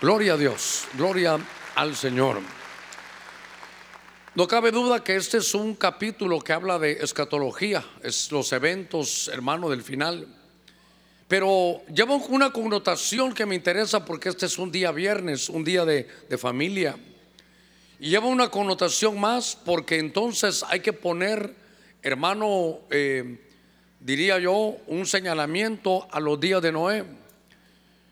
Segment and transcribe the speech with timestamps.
[0.00, 1.40] Gloria a Dios, gloria
[1.74, 2.38] al Señor.
[4.36, 9.26] No cabe duda que este es un capítulo que habla de escatología, es los eventos,
[9.26, 10.28] hermano, del final.
[11.26, 15.84] Pero lleva una connotación que me interesa porque este es un día viernes, un día
[15.84, 16.06] de,
[16.38, 16.94] familia.
[17.98, 21.56] Y lleva una connotación más porque entonces hay que poner,
[22.02, 23.36] hermano, eh,
[23.98, 27.04] diría yo, un señalamiento a los días de Noé.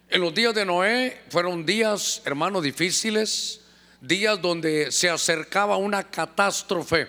[0.09, 3.61] En los días de Noé fueron días, hermanos, difíciles,
[4.01, 7.09] días donde se acercaba una catástrofe,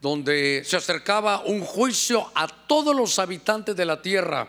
[0.00, 4.48] donde se acercaba un juicio a todos los habitantes de la tierra.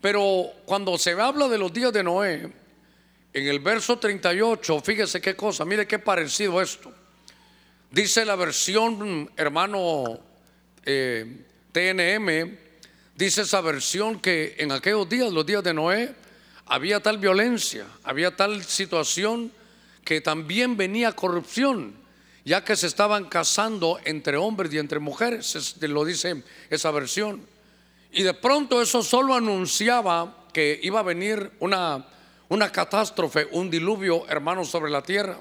[0.00, 2.52] Pero cuando se habla de los días de Noé,
[3.32, 6.92] en el verso 38, fíjese qué cosa, mire qué parecido esto.
[7.88, 10.18] Dice la versión, hermano
[10.84, 11.36] eh,
[11.70, 12.58] TNM,
[13.14, 16.23] dice esa versión que en aquellos días, los días de Noé,
[16.66, 19.52] había tal violencia, había tal situación
[20.04, 21.94] que también venía corrupción,
[22.44, 27.46] ya que se estaban casando entre hombres y entre mujeres, lo dice esa versión.
[28.12, 32.06] Y de pronto eso solo anunciaba que iba a venir una,
[32.48, 35.38] una catástrofe, un diluvio, hermano, sobre la tierra.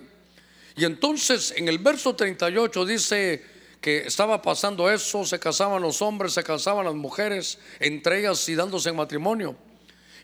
[0.76, 3.46] Y entonces en el verso 38 dice
[3.80, 8.56] que estaba pasando eso, se casaban los hombres, se casaban las mujeres, entre ellas y
[8.56, 9.56] dándose en matrimonio.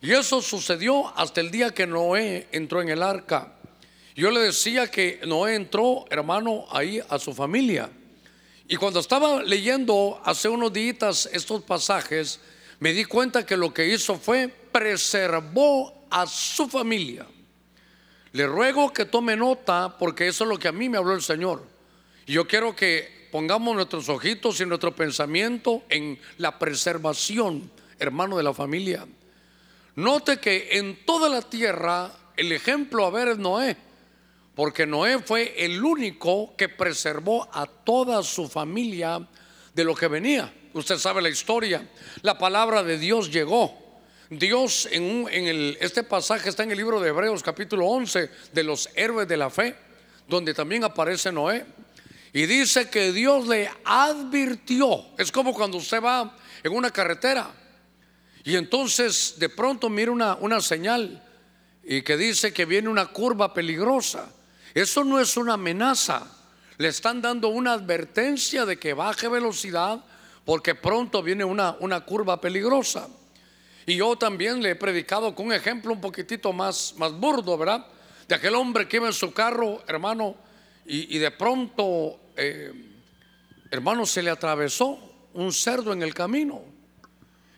[0.02, 3.53] Y eso sucedió hasta el día que Noé entró en el arca.
[4.16, 7.89] Yo le decía que Noé entró, hermano, ahí a su familia.
[8.67, 12.39] Y cuando estaba leyendo hace unos días estos pasajes,
[12.80, 17.25] me di cuenta que lo que hizo fue preservó a su familia.
[18.31, 21.22] Le ruego que tome nota porque eso es lo que a mí me habló el
[21.22, 21.66] Señor.
[22.25, 28.44] Y yo quiero que pongamos nuestros ojitos y nuestro pensamiento en la preservación, hermano, de
[28.44, 29.08] la familia.
[30.00, 33.75] Note que en toda la tierra el ejemplo a ver es Noé,
[34.55, 39.27] porque Noé fue el único que preservó a toda su familia
[39.73, 40.54] de lo que venía.
[40.71, 41.86] Usted sabe la historia.
[42.21, 43.77] La palabra de Dios llegó.
[44.30, 48.88] Dios en, en este pasaje está en el libro de Hebreos capítulo 11 de los
[48.95, 49.76] héroes de la fe,
[50.30, 51.65] donde también aparece Noé.
[52.32, 55.08] Y dice que Dios le advirtió.
[55.17, 57.52] Es como cuando usted va en una carretera
[58.49, 61.21] y entonces de pronto mira una, una señal
[61.83, 64.27] y que dice que viene una curva peligrosa.
[64.73, 66.26] Eso no es una amenaza.
[66.80, 70.04] Le están dando una advertencia de que baje velocidad
[70.45, 73.08] porque pronto viene una, una curva peligrosa.
[73.86, 77.86] Y yo también le he predicado con un ejemplo un poquitito más, más burdo, ¿verdad?
[78.27, 80.36] De aquel hombre que iba en su carro, hermano,
[80.88, 82.73] y, de pronto, eh,
[83.70, 84.98] hermano, se le atravesó
[85.36, 86.79] un cerdo en el camino.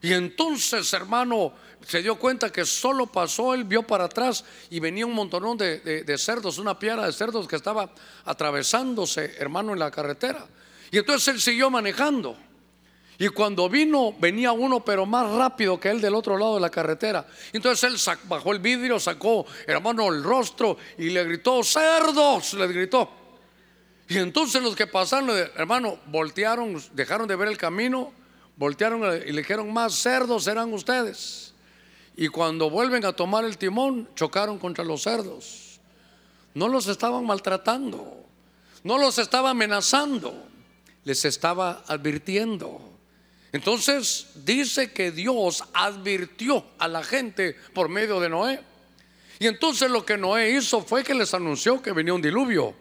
[0.01, 1.53] Y entonces, hermano,
[1.85, 6.15] se dio cuenta que solo pasó, él vio para atrás y venía un montonón de,
[6.17, 7.91] cerdos, una piara de cerdos que estaba
[8.25, 10.47] atravesándose, hermano, en la carretera.
[10.89, 12.35] Y entonces él siguió manejando.
[13.19, 16.71] Y cuando vino, venía uno, pero más rápido que él del otro lado de la
[16.71, 17.27] carretera.
[17.53, 23.11] Entonces él bajó el vidrio, sacó, hermano, el rostro y le gritó, cerdos, le gritó.
[24.09, 28.20] Y entonces los que pasaron, hermano, voltearon, dejaron de ver el camino
[28.55, 31.53] voltearon y le dijeron, más cerdos serán ustedes.
[32.15, 35.79] Y cuando vuelven a tomar el timón, chocaron contra los cerdos.
[36.53, 38.25] No los estaban maltratando,
[38.83, 40.33] no los estaba amenazando,
[41.03, 42.91] les estaba advirtiendo.
[43.53, 48.59] Entonces dice que Dios advirtió a la gente por medio de Noé.
[49.39, 52.75] Y entonces lo que Noé hizo fue que les anunció que venía un diluvio.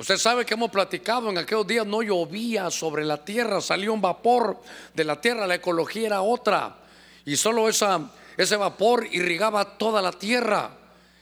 [0.00, 4.00] Usted sabe que hemos platicado, en aquellos días no llovía sobre la tierra, salió un
[4.00, 4.58] vapor
[4.94, 6.74] de la tierra, la ecología era otra.
[7.26, 10.70] Y solo esa, ese vapor irrigaba toda la tierra.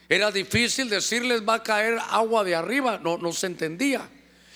[0.08, 4.08] Era difícil decirles va a caer agua de arriba, no, no se entendía.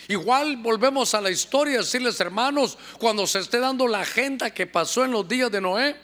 [0.07, 5.05] Igual volvemos a la historia, decirles hermanos, cuando se esté dando la agenda que pasó
[5.05, 5.97] en los días de Noé,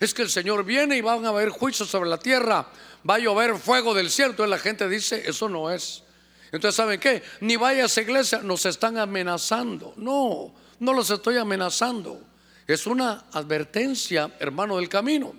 [0.00, 2.68] es que el Señor viene y van a haber juicios sobre la tierra,
[3.06, 4.30] va a llover fuego del cielo.
[4.30, 6.05] Entonces la gente dice, eso no es.
[6.52, 7.22] Entonces, ¿saben qué?
[7.40, 9.94] Ni vayas a iglesia, nos están amenazando.
[9.96, 12.20] No, no los estoy amenazando.
[12.66, 15.34] Es una advertencia, hermano, del camino.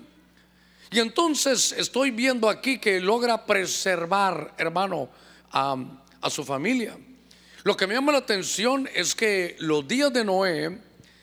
[0.92, 5.10] Y entonces estoy viendo aquí que logra preservar, hermano,
[5.52, 5.76] a,
[6.30, 6.98] su familia.
[7.64, 10.78] Lo que me llama la atención es que los días de Noé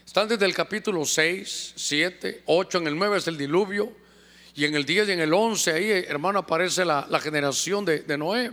[0.04, 3.92] están desde el capítulo 6, 7, 8, en el 9 es el diluvio,
[4.54, 8.50] y en el 10 y en el 11 ahí, hermano, aparece la, generación de Noé.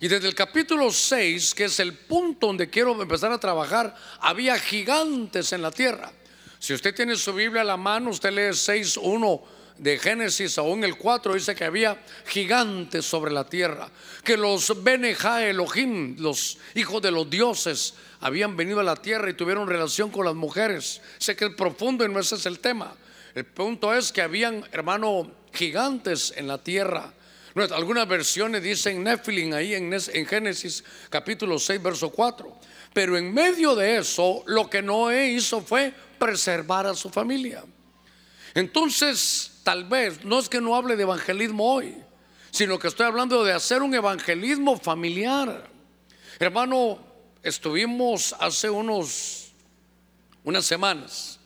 [0.00, 4.58] Y desde el capítulo 6, que es el punto donde quiero empezar a trabajar, había
[4.58, 6.12] gigantes en la tierra.
[6.60, 9.42] Si usted tiene su Biblia a la mano, usted lee 6.1
[9.78, 13.88] de Génesis, aún el 4, dice que había gigantes sobre la tierra,
[14.24, 19.34] que los Beneja Elohim, los hijos de los dioses, habían venido a la tierra y
[19.34, 21.00] tuvieron relación con las mujeres.
[21.18, 22.94] Sé que es profundo y no ese es el tema.
[23.34, 27.12] El punto es que habían, hermano, gigantes en la tierra.
[27.72, 32.56] Algunas versiones dicen Nephilim ahí en, en Génesis capítulo 6, verso 4.
[32.92, 37.64] Pero en medio de eso, lo que Noé hizo fue preservar a su familia.
[38.54, 41.96] Entonces, tal vez, no es que no hable de evangelismo hoy,
[42.50, 45.68] sino que estoy hablando de hacer un evangelismo familiar.
[46.38, 46.98] Hermano,
[47.42, 49.52] estuvimos hace unos
[50.44, 51.38] unas semanas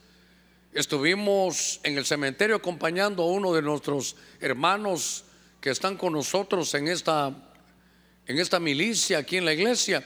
[0.73, 5.25] estuvimos en el cementerio acompañando a uno de nuestros hermanos
[5.63, 7.33] que están con nosotros en esta
[8.27, 10.05] en esta milicia aquí en la iglesia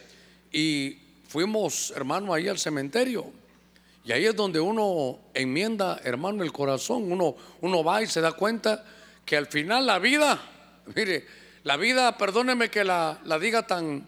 [0.53, 0.99] y
[1.29, 3.31] fuimos, hermano, ahí al cementerio.
[4.05, 7.11] Y ahí es donde uno enmienda, hermano, el corazón.
[7.11, 8.85] Uno, uno va y se da cuenta
[9.25, 10.41] que al final la vida,
[10.95, 11.27] mire,
[11.65, 14.07] la vida, perdóneme que la, la diga tan,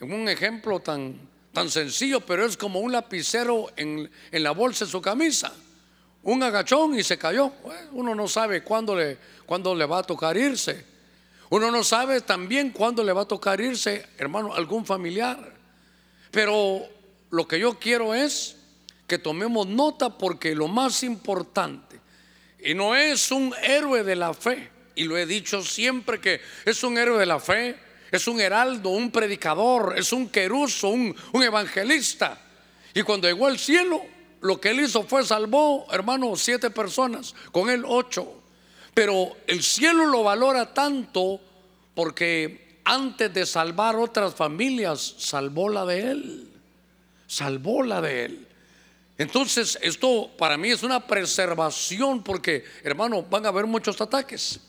[0.00, 1.18] un ejemplo tan,
[1.52, 5.52] tan sencillo, pero es como un lapicero en, en la bolsa de su camisa.
[6.26, 7.52] Un agachón y se cayó.
[7.92, 10.84] uno no sabe cuándo le, cuándo le va a tocar irse.
[11.50, 15.38] Uno no sabe también cuándo le va a tocar irse, hermano, algún familiar.
[16.32, 16.82] Pero
[17.30, 18.56] lo que yo quiero es
[19.06, 22.00] que tomemos nota porque lo más importante,
[22.58, 26.82] y no es un héroe de la fe, y lo he dicho siempre que es
[26.82, 27.76] un héroe de la fe,
[28.10, 32.36] es un heraldo, un predicador, es un queruso, un, un evangelista.
[32.92, 34.15] Y cuando llegó al cielo,
[34.46, 38.34] lo que él hizo fue salvó, hermano, siete personas, con él ocho.
[38.94, 41.40] Pero el cielo lo valora tanto
[41.94, 46.48] porque antes de salvar otras familias, salvó la de él.
[47.26, 48.46] Salvó la de él.
[49.18, 54.60] Entonces, esto para mí es una preservación porque, hermano, van a haber muchos ataques.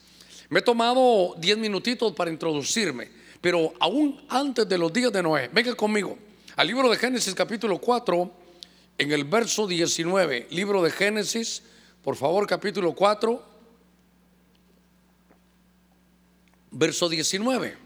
[0.48, 3.10] Me he tomado 10 minutitos para introducirme,
[3.40, 6.18] pero aún antes de los días de Noé, venga conmigo
[6.56, 8.32] al libro de Génesis capítulo 4,
[8.98, 11.62] en el verso 19, libro de Génesis,
[12.02, 13.46] por favor, capítulo 4,
[16.72, 17.76] verso 19.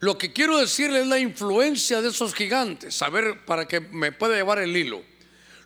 [0.00, 4.10] Lo que quiero decirle es la influencia de esos gigantes, a ver, para que me
[4.10, 5.02] pueda llevar el hilo.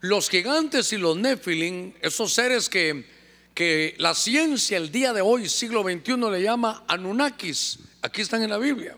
[0.00, 3.06] Los gigantes y los Nephilim, esos seres que,
[3.54, 8.50] que la ciencia el día de hoy, siglo XXI, le llama Anunnakis, aquí están en
[8.50, 8.96] la Biblia.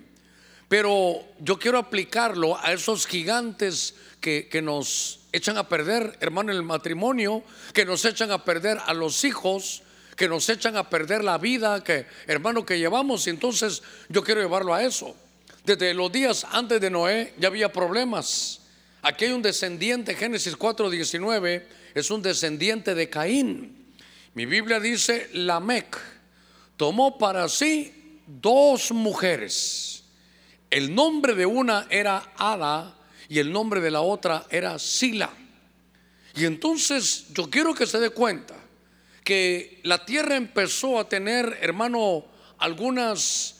[0.68, 6.62] Pero yo quiero aplicarlo a esos gigantes que, que nos echan a perder, hermano, el
[6.62, 7.42] matrimonio,
[7.72, 9.82] que nos echan a perder a los hijos,
[10.16, 13.26] que nos echan a perder la vida, que hermano que llevamos.
[13.26, 15.14] Entonces yo quiero llevarlo a eso.
[15.64, 18.60] Desde los días antes de Noé ya había problemas.
[19.02, 23.94] Aquí hay un descendiente, Génesis 4:19, es un descendiente de Caín.
[24.34, 25.98] Mi Biblia dice, Lamec
[26.76, 30.04] tomó para sí dos mujeres.
[30.70, 32.95] El nombre de una era Ada
[33.28, 35.30] y el nombre de la otra era Sila.
[36.34, 38.54] Y entonces yo quiero que se dé cuenta
[39.24, 42.24] que la tierra empezó a tener, hermano,
[42.58, 43.56] algunas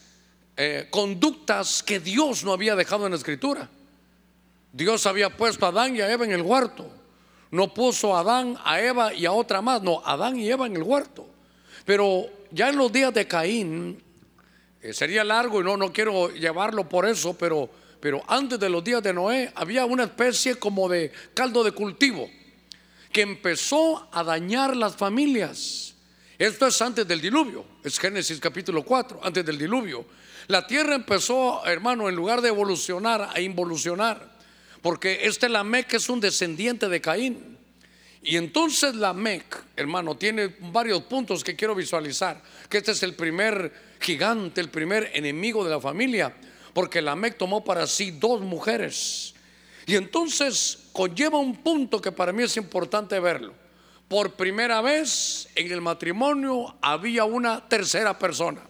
[0.56, 3.68] eh, conductas que Dios no había dejado en la escritura.
[4.72, 6.88] Dios había puesto a Adán y a Eva en el huerto.
[7.50, 9.82] No puso a Adán, a Eva y a otra más.
[9.82, 11.26] No, Adán y Eva en el huerto.
[11.84, 14.02] Pero ya en los días de Caín,
[14.82, 17.68] eh, sería largo y no, no quiero llevarlo por eso, pero,
[18.06, 22.30] pero antes de los días de Noé había una especie como de caldo de cultivo
[23.10, 25.92] que empezó a dañar las familias.
[26.38, 30.06] Esto es antes del diluvio, es Génesis capítulo 4, antes del diluvio.
[30.46, 34.36] La tierra empezó, hermano, en lugar de evolucionar, a involucionar.
[34.82, 37.58] Porque este Lamec es un descendiente de Caín.
[38.22, 42.40] Y entonces Lamec, hermano, tiene varios puntos que quiero visualizar.
[42.68, 46.32] Que este es el primer gigante, el primer enemigo de la familia.
[46.76, 49.34] Porque Lamec tomó para sí dos mujeres.
[49.86, 53.54] Y entonces conlleva un punto que para mí es importante verlo.
[54.08, 58.60] Por primera vez en el matrimonio había una tercera persona.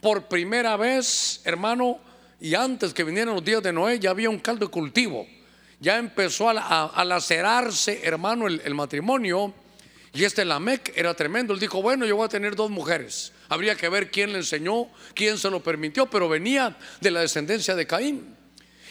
[0.00, 2.00] Por primera vez, hermano,
[2.40, 5.28] y antes que vinieran los días de Noé ya había un caldo de cultivo.
[5.78, 9.54] Ya empezó a, lacerarse, hermano, el, matrimonio.
[10.12, 11.54] Y este Lamec era tremendo.
[11.54, 13.32] Él dijo, bueno, yo voy a tener dos mujeres.
[13.48, 17.74] Habría que ver quién le enseñó, quién se lo permitió, pero venía de la descendencia
[17.74, 18.36] de Caín.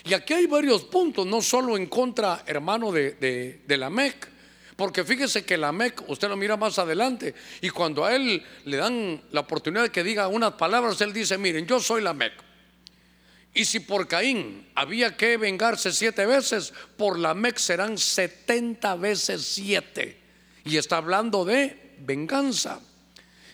[0.03, 4.29] Y aquí hay varios puntos, no solo en contra, hermano, de, de, de Lamec.
[4.75, 9.21] Porque fíjese que Lamec, usted lo mira más adelante, y cuando a él le dan
[9.31, 12.33] la oportunidad de que diga unas palabras, él dice, miren, yo soy Lamec.
[13.57, 19.43] Y si por Caín había que vengarse siete veces, por la Mec serán setenta veces
[19.43, 20.19] siete.
[20.65, 22.81] Y está hablando de venganza.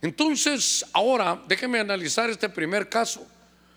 [0.01, 3.25] Entonces, ahora déjenme analizar este primer caso.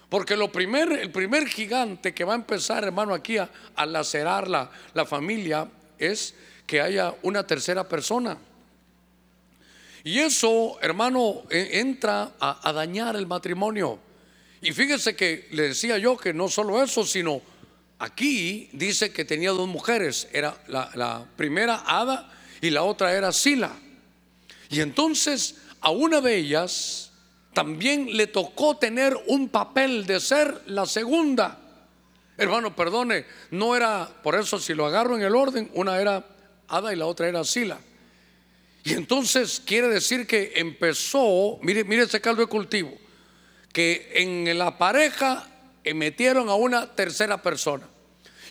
[0.09, 3.51] Porque lo primer, el primer gigante que va a empezar, hermano, aquí a,
[3.87, 6.35] lacerar la, la familia es
[6.67, 8.39] que haya una tercera persona.
[10.05, 13.99] Y eso, hermano, e, entra a, dañar el matrimonio.
[14.61, 17.41] Y fíjese que le decía yo que no solo eso, sino
[17.99, 20.29] aquí dice que tenía dos mujeres.
[20.33, 23.73] Era la primera Ada y la otra era Sila.
[24.71, 27.13] Y entonces a una de ellas
[27.53, 31.61] también le tocó tener un papel de ser la segunda.
[32.39, 36.25] Hermano, perdone, no era, por eso si lo agarro en el orden, una era
[36.69, 37.79] Ada y la otra era Sila.
[38.83, 42.93] Y entonces quiere decir que empezó, mire, mire ese caldo de cultivo,
[43.71, 45.47] que en la pareja
[45.95, 47.87] metieron a una tercera persona.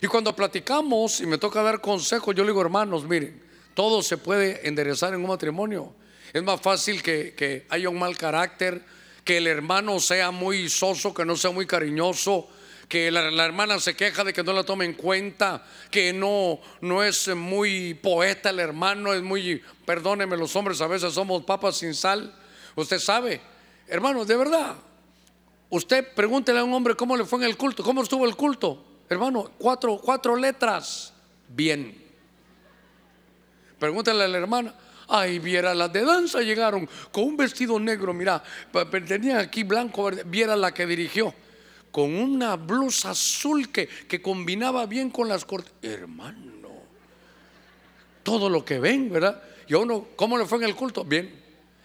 [0.00, 3.42] Y cuando platicamos y me toca dar consejos, yo le digo, hermanos, miren,
[3.74, 5.92] todo se puede enderezar en un matrimonio.
[6.34, 8.84] Es más fácil que, que haya un mal carácter,
[9.24, 12.48] que el hermano sea muy soso, que no sea muy cariñoso,
[12.88, 17.02] que la, hermana se queja de que no la tome en cuenta, que no, no
[17.02, 21.94] es muy poeta el hermano, es muy, perdóneme, los hombres a veces somos papas sin
[21.94, 22.34] sal.
[22.74, 23.40] Usted sabe,
[23.86, 24.74] hermano, de verdad,
[25.70, 28.84] usted pregúntele a un hombre cómo le fue en el culto, cómo estuvo el culto,
[29.08, 31.12] hermano, cuatro, cuatro letras,
[31.48, 32.02] bien.
[33.78, 34.74] Pregúntele a la hermana,
[35.08, 38.42] Ay, viera las de danza llegaron con un vestido negro, mira,
[39.06, 41.34] tenía aquí blanco, viera la que dirigió
[41.90, 45.72] con una blusa azul que, que combinaba bien con las cortes.
[45.80, 46.54] Hermano,
[48.24, 49.40] todo lo que ven, ¿verdad?
[49.68, 51.04] Y a uno, ¿cómo le fue en el culto?
[51.04, 51.26] Bien.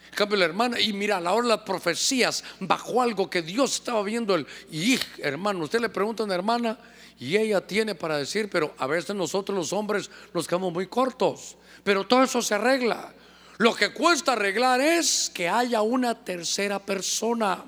[0.10, 3.44] En cambio, la hermana, y mira, a la hora de las profecías, bajó algo que
[3.44, 4.34] Dios estaba viendo.
[4.34, 6.80] El, y hermano, usted le pregunta a una hermana
[7.20, 11.56] y ella tiene para decir, pero a veces nosotros los hombres nos quedamos muy cortos.
[11.84, 13.14] Pero todo eso se arregla.
[13.58, 17.66] Lo que cuesta arreglar es que haya una tercera persona.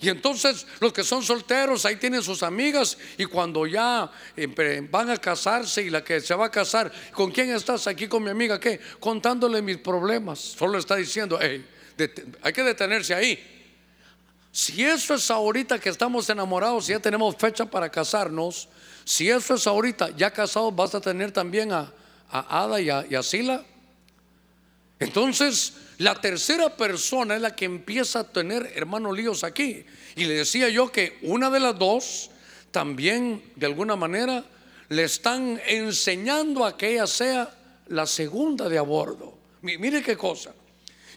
[0.00, 4.10] Y entonces los que son solteros ahí tienen sus amigas y cuando ya
[4.90, 8.22] van a casarse y la que se va a casar, ¿con quién estás aquí con
[8.22, 8.60] mi amiga?
[8.60, 8.80] ¿Qué?
[9.00, 10.38] Contándole mis problemas.
[10.38, 11.66] Solo está diciendo, hey,
[12.42, 13.56] hay que detenerse ahí.
[14.52, 18.68] Si eso es ahorita que estamos enamorados ya tenemos fecha para casarnos,
[19.04, 21.92] si eso es ahorita ya casados, vas a tener también a,
[22.30, 23.64] Ada y a, a Sila.
[24.98, 29.84] Entonces, la tercera persona es la que empieza a tener, hermano, líos aquí.
[30.14, 32.30] Y le decía yo que una de las dos
[32.70, 34.44] también, de alguna manera,
[34.88, 37.50] le están enseñando a que ella sea
[37.88, 39.36] la segunda de a bordo.
[39.62, 40.54] Mire qué cosa.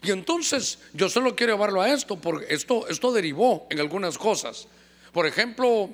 [0.02, 4.66] Y entonces yo solo quiero llevarlo a esto, porque esto, esto derivó en algunas cosas.
[5.12, 5.90] Por ejemplo,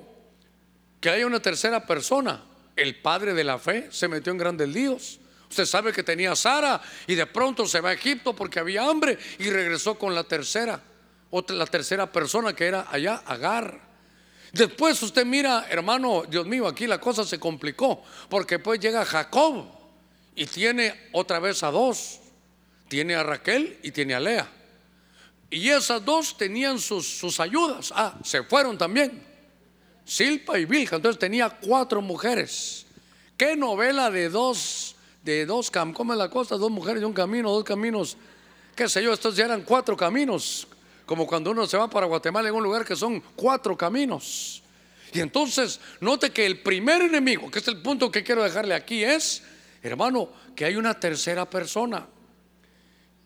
[1.00, 2.44] que haya una tercera persona.
[2.76, 5.18] El padre de la fe se metió en grandes líos.
[5.48, 8.86] Usted sabe que tenía a Sara y de pronto se va a Egipto porque había
[8.86, 10.82] hambre y regresó con la tercera,
[11.30, 13.80] otra, la tercera persona que era allá, Agar.
[14.52, 19.66] Después usted mira, hermano, Dios mío, aquí la cosa se complicó porque pues llega Jacob
[20.34, 22.20] y tiene otra vez a dos.
[22.88, 24.48] Tiene a Raquel y tiene a Lea.
[25.50, 27.92] Y esas dos tenían sus, sus ayudas.
[27.94, 29.24] Ah, se fueron también.
[30.06, 30.96] Silpa y Vilja.
[30.96, 32.86] Entonces tenía cuatro mujeres.
[33.36, 34.96] ¿Qué novela de dos
[35.26, 36.56] de dos ¿cómo es la cosa?
[36.56, 38.16] Dos mujeres de un camino, dos caminos,
[38.76, 40.68] qué sé yo, estos ya eran cuatro caminos,
[41.04, 44.62] como cuando uno se va para Guatemala en un lugar que son cuatro caminos.
[45.12, 49.02] Y entonces, note que el primer enemigo, que es el punto que quiero dejarle aquí,
[49.02, 49.42] es,
[49.82, 52.06] hermano, que hay una tercera persona.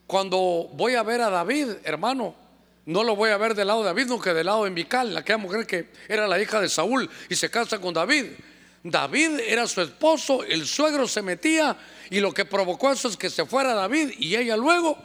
[0.07, 2.35] Cuando voy a ver a David, hermano,
[2.90, 5.38] no lo voy a ver del lado de David, que del lado de Mical, aquella
[5.38, 8.26] mujer que era la hija de Saúl y se casa con David.
[8.82, 11.76] David era su esposo, el suegro se metía
[12.11, 14.99] y lo que provocó eso es que se fuera David y ella luego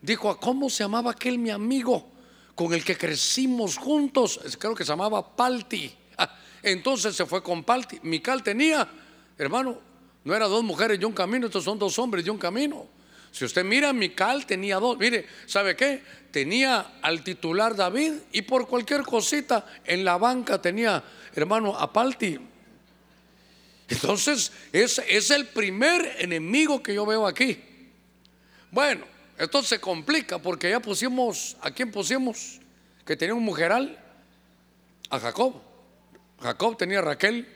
[0.00, 2.08] dijo, ¿a cómo se llamaba aquel mi amigo
[2.54, 4.38] con el que crecimos juntos?
[4.60, 5.92] Creo que se llamaba Palti.
[6.18, 7.98] Ah, entonces se fue con Palti.
[8.04, 8.88] Mical tenía,
[9.36, 9.80] hermano,
[10.22, 12.86] no era dos mujeres y un camino, estos son dos hombres y un camino.
[13.32, 14.98] Si usted mira, Mical tenía dos.
[14.98, 16.02] Mire, ¿sabe qué?
[16.30, 21.02] Tenía al titular David y por cualquier cosita en la banca tenía,
[21.34, 22.38] hermano, a Palti.
[23.88, 27.58] Entonces, ese es el primer enemigo que yo veo aquí.
[28.70, 29.04] Bueno,
[29.38, 32.60] esto se complica porque ya pusimos, ¿a quién pusimos?
[33.04, 33.98] Que tenía un mujeral,
[35.10, 35.54] a Jacob.
[36.40, 37.46] Jacob tenía a Raquel,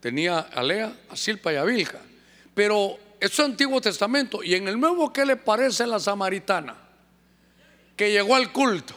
[0.00, 2.00] tenía a Lea, a Silpa y a Vilja.
[2.54, 4.42] Pero eso es Antiguo Testamento.
[4.42, 6.76] Y en el Nuevo, ¿qué le parece la samaritana?
[7.96, 8.94] Que llegó al culto.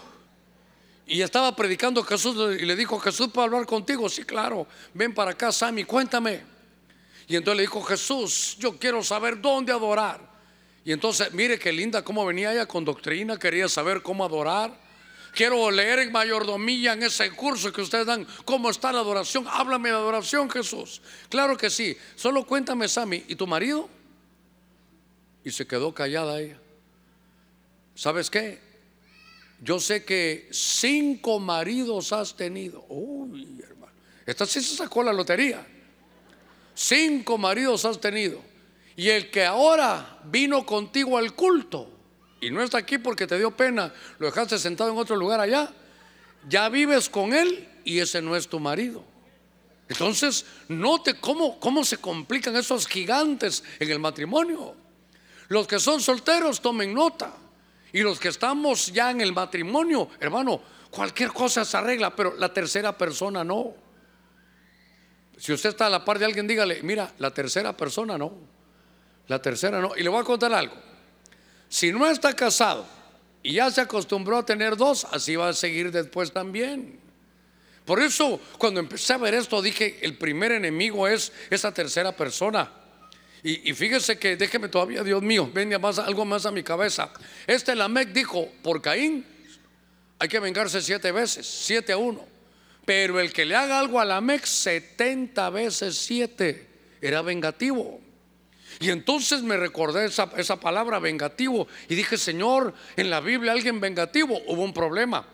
[1.07, 4.07] Y estaba predicando Jesús y le dijo, Jesús, ¿puedo hablar contigo?
[4.09, 6.43] Sí, claro, ven para acá, Sammy, cuéntame.
[7.27, 10.21] Y entonces le dijo, Jesús, yo quiero saber dónde adorar.
[10.85, 14.71] Y entonces, mire qué linda cómo venía ella con doctrina, quería saber cómo adorar.
[15.33, 19.45] Quiero leer en mayordomía en ese curso que ustedes dan, cómo está la adoración.
[19.47, 21.01] Háblame de adoración, Jesús.
[21.29, 21.97] Claro que sí.
[22.15, 23.89] Solo cuéntame, Sammy, ¿y tu marido?
[25.43, 26.59] Y se quedó callada ella.
[27.95, 28.59] ¿Sabes qué?
[29.61, 32.85] Yo sé que cinco maridos has tenido.
[32.89, 33.93] Uy, hermano.
[34.25, 35.65] Esta sí se sacó la lotería.
[36.73, 38.41] Cinco maridos has tenido.
[38.95, 41.99] Y el que ahora vino contigo al culto
[42.41, 45.71] y no está aquí porque te dio pena, lo dejaste sentado en otro lugar allá,
[46.47, 49.03] ya vives con él y ese no es tu marido.
[49.87, 54.75] Entonces, note cómo, cómo se complican esos gigantes en el matrimonio.
[55.49, 57.33] Los que son solteros tomen nota.
[57.91, 62.53] Y los que estamos ya en el matrimonio, hermano, cualquier cosa se arregla, pero la
[62.53, 63.73] tercera persona no.
[65.37, 68.31] Si usted está a la par de alguien, dígale, mira, la tercera persona no.
[69.27, 69.95] La tercera no.
[69.97, 70.75] Y le voy a contar algo.
[71.67, 72.85] Si no está casado
[73.41, 76.99] y ya se acostumbró a tener dos, así va a seguir después también.
[77.85, 82.71] Por eso, cuando empecé a ver esto, dije, el primer enemigo es esa tercera persona.
[83.41, 87.11] Y, fíjese que, déjeme todavía, Dios mío, venga más, algo más a mi cabeza.
[87.47, 89.25] Este Lamec dijo, por Caín
[90.19, 92.25] hay que vengarse siete veces, siete a uno.
[92.85, 96.67] Pero el que le haga algo a Lamec, 70 veces siete,
[97.01, 98.01] era vengativo.
[98.81, 103.79] Y entonces me recordé esa, esa palabra vengativo y dije, Señor, en la Biblia alguien
[103.79, 105.25] vengativo, hubo un problema.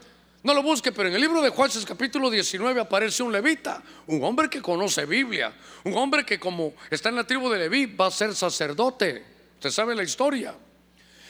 [0.45, 4.23] No lo busque, pero en el libro de Jueces capítulo 19 aparece un levita, un
[4.23, 5.51] hombre que conoce Biblia,
[5.85, 9.25] un hombre que como está en la tribu de Leví va a ser sacerdote.
[9.55, 10.53] Usted sabe la historia.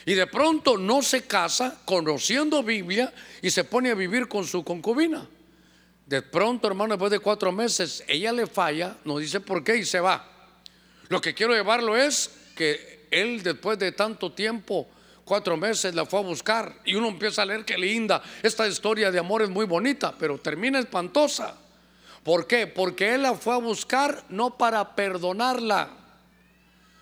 [0.05, 4.65] Y de pronto no se casa conociendo Biblia y se pone a vivir con su
[4.65, 5.25] concubina.
[6.05, 9.85] De pronto, hermano, después de cuatro meses, ella le falla, no dice por qué y
[9.85, 10.29] se va.
[11.07, 14.89] Lo que quiero llevarlo es que él después de tanto tiempo
[15.25, 19.11] cuatro meses la fue a buscar y uno empieza a leer qué linda, esta historia
[19.11, 21.57] de amor es muy bonita, pero termina espantosa.
[22.23, 22.67] ¿Por qué?
[22.67, 25.89] Porque él la fue a buscar no para perdonarla,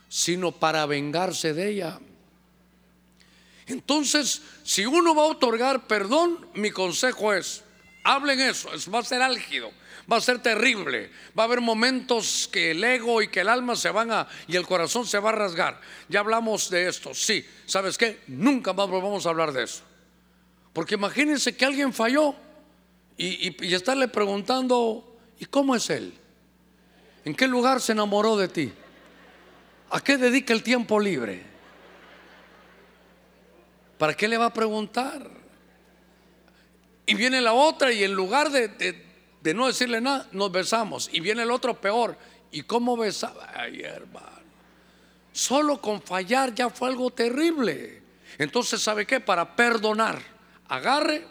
[0.10, 2.00] sino para vengarse de ella.
[3.68, 7.64] Entonces, si uno va a otorgar perdón, mi consejo es,
[8.04, 9.72] hablen eso, va a ser álgido
[10.12, 11.10] va a ser terrible.
[11.38, 14.56] Va a haber momentos que el ego y que el alma se van a y
[14.56, 15.80] el corazón se va a rasgar.
[16.10, 17.14] Ya hablamos de esto.
[17.14, 18.22] Sí, ¿sabes qué?
[18.28, 19.84] Nunca más vamos a hablar de eso.
[20.74, 22.36] Porque imagínense que alguien falló
[23.16, 26.14] y, y, estarle preguntando, ¿y cómo es él?
[27.26, 28.74] ¿En qué lugar se enamoró de ti?
[29.92, 31.44] ¿A qué dedica el tiempo libre?
[34.00, 35.30] ¿Para qué le va a preguntar?
[37.06, 38.68] Y viene la otra y en lugar de
[39.52, 41.10] no decirle nada, nos besamos.
[41.12, 42.16] Y viene el otro peor.
[42.52, 43.52] ¿Y cómo besaba?
[43.56, 44.44] Ay, hermano.
[45.32, 48.04] Solo con fallar ya fue algo terrible.
[48.38, 49.20] Entonces, ¿sabe qué?
[49.20, 50.22] Para perdonar,
[50.68, 51.26] agarre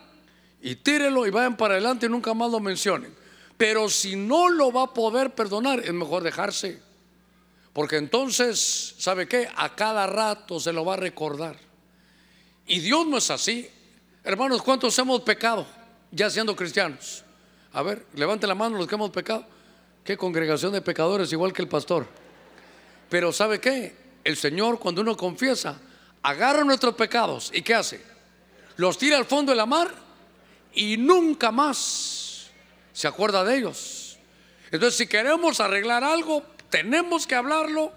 [0.60, 3.14] y tírelo y vayan para adelante y nunca más lo mencionen.
[3.56, 6.82] Pero si no lo va a poder perdonar, es mejor dejarse.
[7.72, 9.48] Porque entonces, ¿sabe qué?
[9.56, 11.56] A cada rato se lo va a recordar.
[12.66, 13.70] Y Dios no es así.
[14.24, 15.66] Hermanos, ¿cuántos hemos pecado
[16.10, 17.24] ya siendo cristianos?
[17.72, 19.46] A ver, levante la mano los que hemos pecado.
[20.04, 22.06] Qué congregación de pecadores, igual que el pastor.
[23.08, 23.94] Pero ¿sabe qué?
[24.24, 25.78] El Señor cuando uno confiesa,
[26.22, 28.02] agarra nuestros pecados y ¿qué hace?
[28.76, 29.92] Los tira al fondo de la mar
[30.74, 32.50] y nunca más
[32.92, 34.18] se acuerda de ellos.
[34.70, 37.92] Entonces, si queremos arreglar algo, tenemos que hablarlo,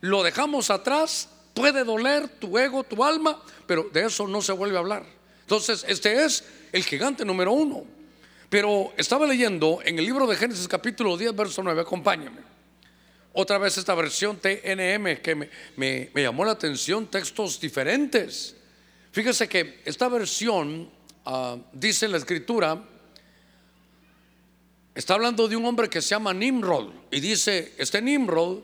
[0.00, 4.76] lo dejamos atrás, puede doler tu ego, tu alma, pero de eso no se vuelve
[4.76, 5.04] a hablar.
[5.42, 7.97] Entonces, este es el gigante número uno.
[8.48, 12.40] Pero estaba leyendo en el libro de Génesis capítulo 10, verso 9, acompáñame.
[13.34, 18.56] Otra vez esta versión TNM que me, llamó la atención, textos diferentes.
[19.12, 20.90] Fíjese que esta versión
[21.26, 22.82] ah, dice la escritura,
[24.94, 28.60] está hablando de un hombre que se llama Nimrod y dice, este Nimrod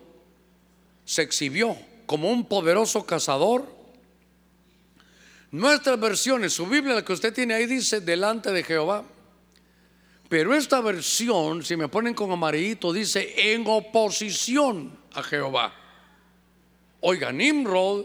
[1.05, 3.71] se exhibió como un poderoso cazador.
[5.51, 9.05] Nuestras versiones, su Biblia, la que usted tiene ahí, dice delante de Jehová.
[10.35, 15.73] Pero esta versión, si me ponen con amarillito, dice en oposición a Jehová.
[17.03, 18.05] Oiga, Nimrod,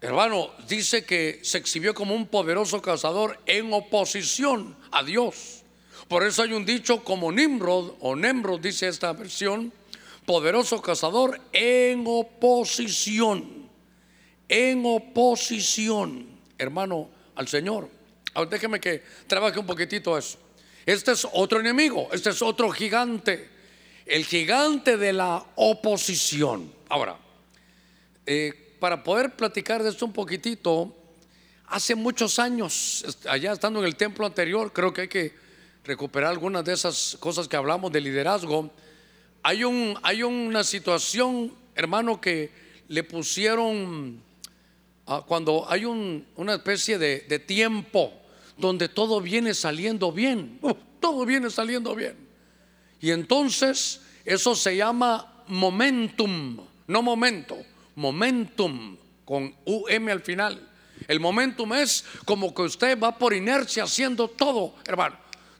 [0.00, 5.64] hermano, dice que se exhibió como un poderoso cazador en oposición a Dios.
[6.08, 9.70] Por eso hay un dicho como Nimrod, o Nemrod, dice esta versión,
[10.24, 13.68] poderoso cazador en oposición.
[14.48, 16.26] En oposición,
[16.56, 17.90] hermano, al Señor.
[18.32, 20.38] Ahora déjeme que trabaje un poquitito eso.
[20.86, 23.48] Este es otro enemigo, este es otro gigante,
[24.06, 26.72] el gigante de la oposición.
[26.88, 27.16] Ahora,
[28.26, 30.94] eh, para poder platicar de esto un poquitito,
[31.68, 35.32] hace muchos años, allá estando en el templo anterior, creo que hay que
[35.84, 38.70] recuperar algunas de esas cosas que hablamos de liderazgo.
[39.42, 42.50] Hay, un, hay una situación, hermano, que
[42.88, 44.20] le pusieron
[45.06, 48.12] ah, cuando hay una especie de, tiempo
[48.56, 52.16] donde todo viene saliendo bien, uh, todo viene saliendo bien.
[53.00, 57.56] Y entonces eso se llama momentum, no momento,
[57.96, 60.70] momentum con UM al final.
[61.08, 65.16] El momentum es como que usted va por inercia haciendo todo, hermano.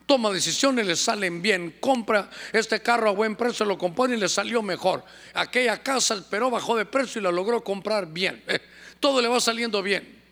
[0.07, 1.77] Toma decisiones, le salen bien.
[1.81, 5.03] Compra este carro a buen precio, lo compone y le salió mejor.
[5.33, 8.43] Aquella casa esperó, bajó de precio y la logró comprar bien.
[9.01, 10.24] Todo le va saliendo bien.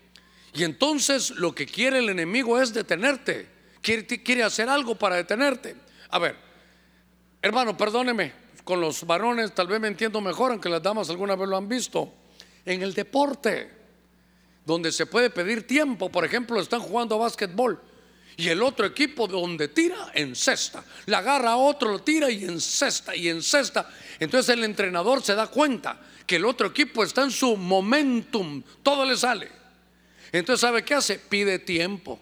[0.53, 3.49] Y entonces lo que quiere el enemigo es detenerte.
[3.81, 5.77] Quiere, quiere hacer algo para detenerte.
[6.11, 6.37] A ver,
[7.41, 8.43] hermano, perdóneme.
[8.65, 11.69] Con los varones tal vez me entiendo mejor, aunque las damas alguna vez lo han
[11.69, 12.13] visto.
[12.65, 13.83] En el deporte
[14.65, 16.11] donde se puede pedir tiempo.
[16.11, 17.81] Por ejemplo, están jugando básquetbol
[18.37, 20.85] y el otro equipo donde tira en cesta.
[21.07, 23.91] La agarra a otro, lo tira y en cesta y en cesta.
[24.19, 29.05] Entonces el entrenador se da cuenta que el otro equipo está en su momentum, todo
[29.05, 29.62] le sale.
[30.33, 31.19] Entonces, ¿sabe qué hace?
[31.19, 32.19] Pide tiempo.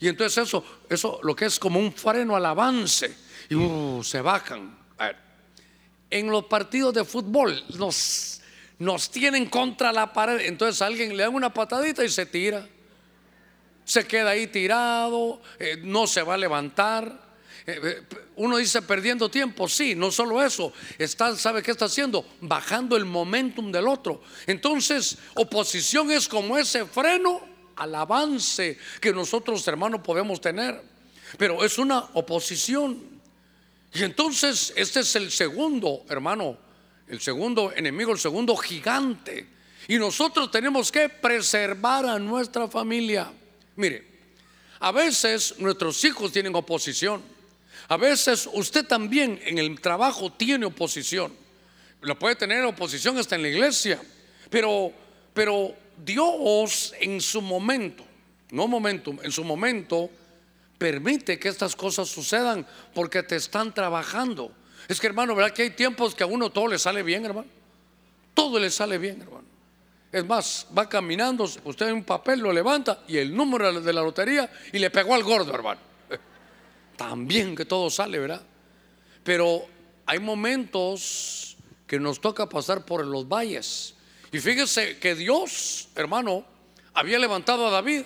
[0.00, 3.14] Y entonces eso, eso lo que es como un freno al avance.
[3.50, 4.78] Y uh, se bajan.
[6.08, 8.40] En los partidos de fútbol nos
[8.80, 10.40] nos tienen contra la pared.
[10.40, 12.66] Entonces alguien le da una patadita y se tira.
[13.84, 17.29] Se queda ahí tirado, eh, no se va a levantar.
[17.66, 18.02] Eh, eh,
[18.36, 22.24] uno dice perdiendo tiempo, sí, no solo eso, está, ¿sabe qué está haciendo?
[22.40, 24.22] Bajando el momentum del otro.
[24.46, 27.40] Entonces, oposición es como ese freno
[27.76, 30.82] al avance que nosotros, hermanos, podemos tener.
[31.38, 33.20] Pero es una oposición.
[33.92, 36.58] Y entonces, este es el segundo, hermano,
[37.08, 39.46] el segundo enemigo, el segundo gigante.
[39.88, 43.30] Y nosotros tenemos que preservar a nuestra familia.
[43.76, 44.06] Mire,
[44.78, 47.22] a veces nuestros hijos tienen oposición.
[47.90, 51.32] A veces usted también en el trabajo tiene oposición.
[52.02, 54.00] La puede tener oposición hasta en la iglesia.
[54.48, 54.92] Pero,
[55.34, 58.04] pero Dios en su momento,
[58.52, 60.08] no momento, en su momento,
[60.78, 64.52] permite que estas cosas sucedan porque te están trabajando.
[64.86, 67.48] Es que hermano, ¿verdad que hay tiempos que a uno todo le sale bien, hermano?
[68.34, 69.48] Todo le sale bien, hermano.
[70.12, 74.00] Es más, va caminando, usted en un papel lo levanta y el número de la
[74.00, 75.89] lotería y le pegó al gordo, hermano.
[77.00, 78.42] También que todo sale, ¿verdad?
[79.24, 79.64] Pero
[80.04, 83.94] hay momentos que nos toca pasar por los valles.
[84.30, 86.44] Y fíjese que Dios, hermano,
[86.92, 88.02] había levantado a David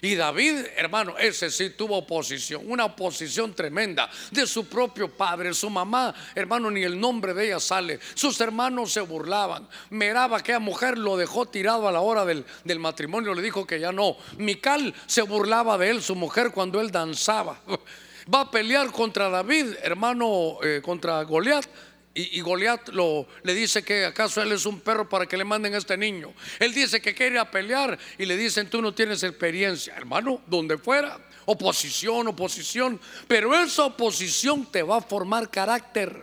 [0.00, 5.68] y David, hermano, ese sí tuvo oposición, una oposición tremenda de su propio padre, su
[5.68, 8.00] mamá, hermano, ni el nombre de ella sale.
[8.14, 9.68] Sus hermanos se burlaban.
[9.90, 12.46] Meraba aquella mujer lo dejó tirado a la hora del,
[12.78, 14.16] matrimonio, le dijo que ya no.
[14.38, 17.60] Mical se burlaba de él, su mujer, cuando él danzaba.
[18.32, 21.66] Va a pelear contra David, hermano, eh, contra Goliat
[22.14, 25.74] y, Goliat lo, le dice que acaso él es un perro para que le manden
[25.74, 26.34] a este niño.
[26.58, 30.76] Él dice que quiere a pelear y le dicen tú no tienes experiencia, hermano, donde
[30.76, 31.18] fuera.
[31.46, 33.00] Oposición, oposición.
[33.26, 36.22] Pero esa oposición te va a formar carácter.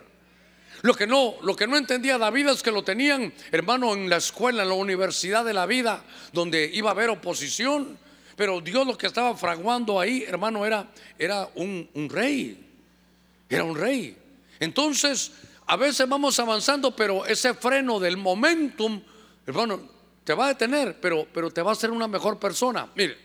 [0.84, 4.18] Lo que no, lo que no entendía David es que lo tenían, hermano, en la
[4.18, 7.98] escuela, en la universidad de la vida, donde iba a haber oposición.
[8.39, 12.58] Pero Dios lo que estaba fraguando ahí, hermano, era, era un, un rey.
[13.49, 14.15] Era un rey.
[14.62, 15.34] Entonces,
[15.65, 19.02] a veces vamos avanzando, pero ese freno del momentum,
[19.45, 19.82] hermano,
[20.23, 22.88] te va a detener, pero, pero te va a hacer una mejor persona.
[22.95, 23.17] Mire,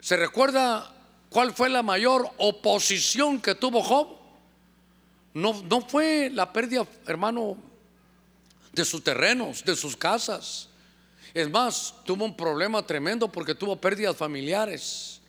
[0.00, 0.92] ¿se recuerda
[1.28, 4.08] cuál fue la mayor oposición que tuvo Job?
[5.32, 7.56] No, no fue la pérdida, hermano,
[8.72, 10.69] de sus terrenos, de sus casas.
[11.32, 15.20] Es más, tuvo un problema tremendo porque tuvo pérdidas familiares.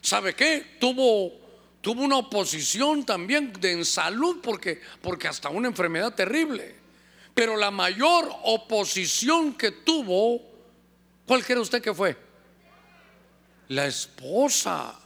[0.00, 0.76] ¿Sabe qué?
[0.80, 1.40] Tuvo
[1.80, 6.74] tuvo una oposición también de en salud porque, porque hasta una enfermedad terrible.
[7.34, 10.42] Pero la mayor oposición que tuvo,
[11.26, 12.16] ¿cuál cree usted que fue?
[13.68, 14.98] La esposa.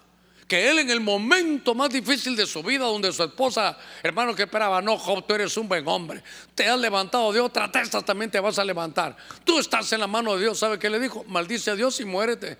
[0.46, 4.42] Que él en el momento más difícil de su vida, donde su esposa, hermano que
[4.42, 6.22] esperaba, no, Job, tú eres un buen hombre,
[6.54, 9.16] te has levantado de otra testa, también te vas a levantar.
[9.44, 11.24] Tú estás en la mano de Dios, ¿sabe qué le dijo?
[11.28, 12.59] Maldice a Dios y muérete.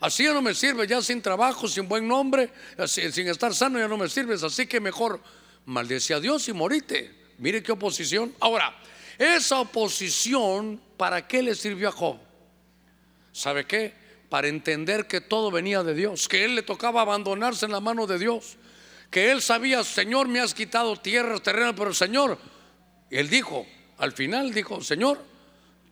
[0.00, 2.50] Así ya no me sirve, ya sin trabajo, sin buen nombre,
[2.86, 4.42] sin estar sano ya no me sirves.
[4.42, 5.20] Así que mejor
[5.66, 7.14] maldice a Dios y morite.
[7.36, 8.34] Mire qué oposición.
[8.40, 8.74] Ahora,
[9.18, 12.18] esa oposición, ¿para qué le sirvió a Job?
[13.32, 13.99] ¿Sabe qué?
[14.30, 18.06] Para entender que todo venía de Dios, que él le tocaba abandonarse en la mano
[18.06, 18.56] de Dios,
[19.10, 22.38] que él sabía, Señor, me has quitado tierras, terrenos, pero Señor,
[23.10, 23.66] él dijo,
[23.98, 25.18] al final dijo, Señor,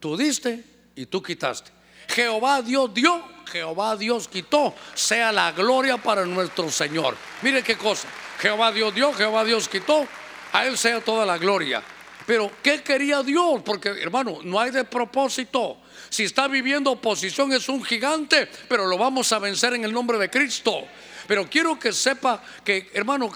[0.00, 1.70] Tú diste y tú quitaste.
[2.08, 4.74] Jehová Dios dio, Jehová Dios quitó.
[4.94, 7.16] Sea la gloria para nuestro Señor.
[7.42, 8.08] Mire qué cosa.
[8.40, 10.06] Jehová Dios dio, Jehová Dios quitó.
[10.52, 11.82] A Él sea toda la gloria.
[12.28, 13.62] Pero ¿qué quería Dios?
[13.64, 15.78] Porque hermano, no hay de propósito.
[16.10, 20.18] Si está viviendo oposición es un gigante, pero lo vamos a vencer en el nombre
[20.18, 20.86] de Cristo.
[21.26, 23.32] Pero quiero que sepa que, hermano,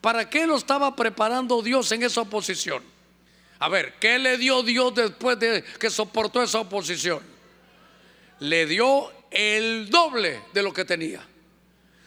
[0.00, 2.82] ¿para qué lo estaba preparando Dios en esa oposición?
[3.58, 7.20] A ver, ¿qué le dio Dios después de que soportó esa oposición?
[8.38, 11.20] Le dio el doble de lo que tenía.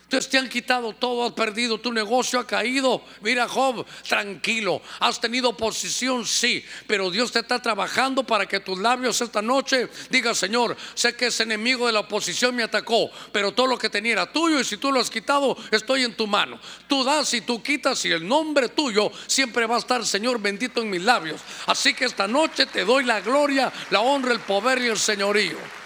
[0.05, 3.01] Entonces te han quitado todo, has perdido, tu negocio ha caído.
[3.21, 8.77] Mira, Job, tranquilo, has tenido oposición, sí, pero Dios te está trabajando para que tus
[8.77, 13.51] labios esta noche digan, Señor, sé que ese enemigo de la oposición me atacó, pero
[13.51, 16.27] todo lo que tenía era tuyo y si tú lo has quitado, estoy en tu
[16.27, 16.59] mano.
[16.87, 20.83] Tú das y tú quitas y el nombre tuyo siempre va a estar, Señor, bendito
[20.83, 21.41] en mis labios.
[21.65, 25.84] Así que esta noche te doy la gloria, la honra, el poder y el señorío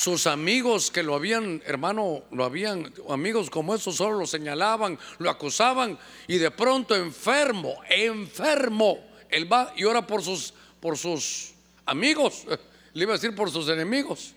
[0.00, 5.28] sus amigos que lo habían, hermano, lo habían, amigos como esos solo lo señalaban, lo
[5.28, 11.52] acusaban y de pronto enfermo, enfermo, él va y ora por sus, por sus
[11.84, 12.46] amigos,
[12.94, 14.32] le iba a decir por sus enemigos.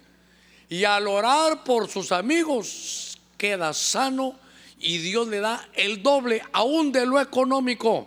[0.68, 4.38] Y al orar por sus amigos queda sano
[4.80, 8.06] y Dios le da el doble aún de lo económico.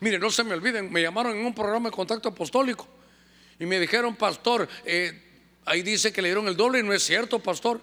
[0.00, 2.86] Mire, no se me olviden, me llamaron en un programa de contacto apostólico
[3.58, 5.23] y me dijeron, pastor, eh,
[5.64, 7.80] Ahí dice que le dieron el doble y no es cierto, pastor.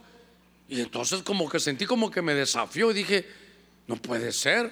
[0.69, 3.27] Y entonces como que sentí como que me desafió y dije,
[3.87, 4.71] no puede ser.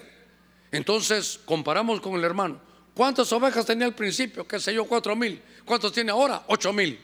[0.72, 2.60] Entonces comparamos con el hermano.
[2.94, 4.46] ¿Cuántas ovejas tenía al principio?
[4.46, 4.84] ¿Qué sé yo?
[4.84, 5.40] Cuatro mil.
[5.64, 6.44] ¿Cuántos tiene ahora?
[6.46, 6.98] Ocho mil.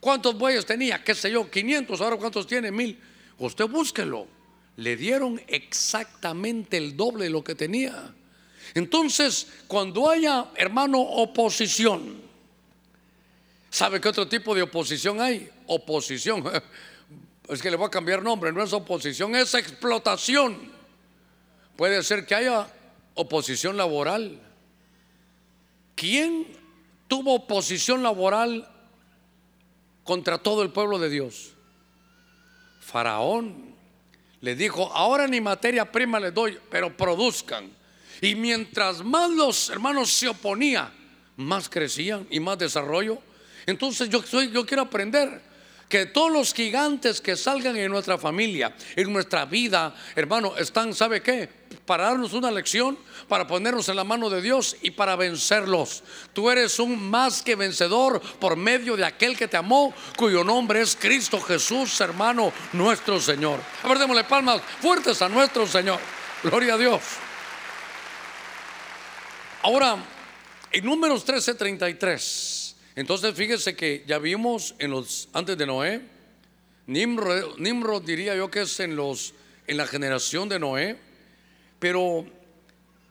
[0.00, 1.02] ¿Cuántos bueyes tenía?
[1.02, 1.50] ¿Qué sé yo?
[1.50, 2.00] 500.
[2.00, 2.70] Ahora ¿cuántos tiene?
[2.70, 2.98] Mil.
[3.38, 4.26] Usted búsquelo.
[4.76, 8.14] Le dieron exactamente el doble de lo que tenía.
[8.74, 12.27] Entonces, cuando haya, hermano, oposición,
[13.70, 15.50] ¿Sabe qué otro tipo de oposición hay?
[15.66, 16.44] Oposición.
[17.48, 20.70] Es que le voy a cambiar nombre, no es oposición, es explotación.
[21.76, 22.70] Puede ser que haya
[23.14, 24.38] oposición laboral.
[25.94, 26.46] ¿Quién
[27.08, 28.68] tuvo oposición laboral
[30.04, 31.54] contra todo el pueblo de Dios?
[32.80, 33.74] Faraón
[34.40, 37.70] le dijo, ahora ni materia prima les doy, pero produzcan.
[38.20, 40.92] Y mientras más los hermanos se oponían,
[41.36, 43.18] más crecían y más desarrollo.
[43.68, 45.42] Entonces yo, soy, yo quiero aprender
[45.90, 51.20] que todos los gigantes que salgan en nuestra familia, en nuestra vida, hermano, están, ¿sabe
[51.20, 51.50] qué?
[51.84, 56.02] Para darnos una lección, para ponernos en la mano de Dios y para vencerlos.
[56.32, 60.80] Tú eres un más que vencedor por medio de aquel que te amó, cuyo nombre
[60.80, 63.60] es Cristo Jesús, hermano, nuestro Señor.
[63.82, 66.00] A ver, démosle palmas fuertes a nuestro Señor.
[66.42, 67.02] Gloria a Dios.
[69.62, 69.98] Ahora,
[70.72, 72.67] en números 13:33.
[72.98, 76.00] Entonces fíjese que ya vimos en los antes de Noé,
[76.88, 79.34] Nimrod, diría yo que es en los
[79.68, 80.98] en la generación de Noé,
[81.78, 82.26] pero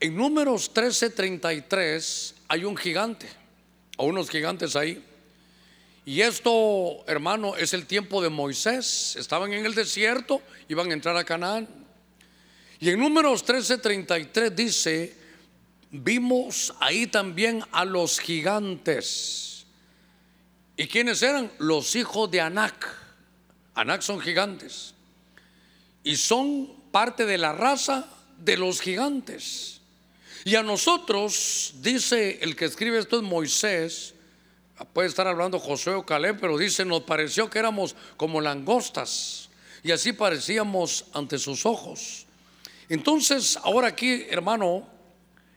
[0.02, 3.30] en números 13:33 hay un gigante,
[3.95, 5.02] o unos gigantes ahí.
[6.06, 9.15] Y esto, hermano, es el tiempo de Moisés.
[9.15, 11.65] Estaban en el desierto, iban a entrar a Canaán.
[12.82, 15.15] Y en números 13:33 dice,
[15.91, 19.57] vimos ahí también a los gigantes
[20.78, 21.52] ¿Y quiénes eran?
[21.58, 22.88] Los hijos de Anac.
[23.74, 24.94] Anac son gigantes.
[26.04, 29.82] Y son parte de la raza de los gigantes.
[30.46, 34.13] Y a nosotros, dice el que escribe esto es Moisés,
[34.94, 39.50] puede estar hablando Josué o Caleb, pero dice, nos pareció que éramos como langostas.
[39.84, 42.28] Y así parecíamos ante sus ojos.
[42.88, 44.88] Entonces, ahora aquí, hermano,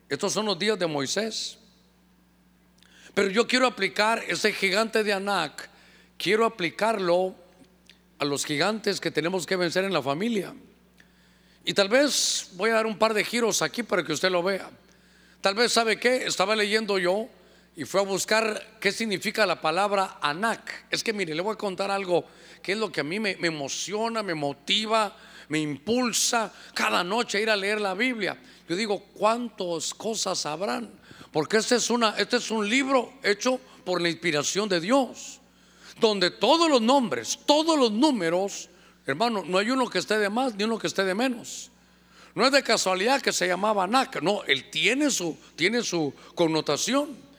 [0.09, 1.60] estos son los días de Moisés.
[3.21, 5.69] Pero yo quiero aplicar ese gigante de Anak,
[6.17, 7.35] quiero aplicarlo
[8.19, 10.55] a los gigantes que tenemos que vencer en la familia.
[11.63, 14.43] Y tal vez voy a dar un par de giros aquí para que usted lo
[14.43, 14.71] vea.
[15.43, 17.29] Tal vez sabe qué, estaba leyendo yo
[17.77, 20.87] y fue a buscar qué significa la palabra Anak.
[20.91, 22.25] Es que mire, le voy a contar algo
[22.63, 25.15] que es lo que a mí me, me emociona, me motiva,
[25.51, 28.39] me impulsa cada noche a ir a leer la Biblia.
[28.67, 30.99] Yo digo, ¿cuántas cosas habrán?
[31.33, 35.41] Porque este es, una, este es un libro hecho por la inspiración de Dios,
[36.01, 38.69] donde todos los nombres, todos los números,
[39.07, 41.71] hermano, no hay uno que esté de más ni uno que esté de menos.
[42.35, 47.31] No es de casualidad que se llamaba Anak, no, él tiene su, tiene su connotación.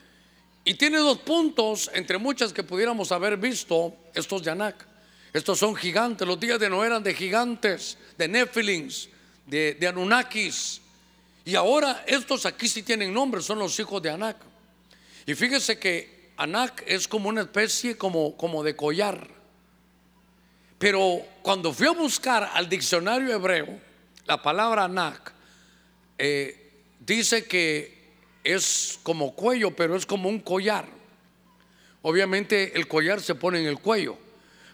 [0.63, 4.86] Y tiene dos puntos, entre muchas que pudiéramos haber visto, estos de Anak.
[5.34, 9.10] Estos son gigantes, los días de Noé eran de gigantes, de Nefilins,
[9.47, 10.82] de, de Anunnakis,
[11.43, 14.38] y ahora estos aquí sí tienen nombre, son los hijos de Anac.
[15.25, 19.27] Y fíjese que Anak es como una especie como, como de collar.
[20.77, 23.80] Pero cuando fui a buscar al diccionario hebreo,
[24.25, 25.34] la palabra Anak
[26.17, 28.01] eh, dice que
[28.43, 30.86] es como cuello, pero es como un collar.
[32.01, 34.17] Obviamente el collar se pone en el cuello,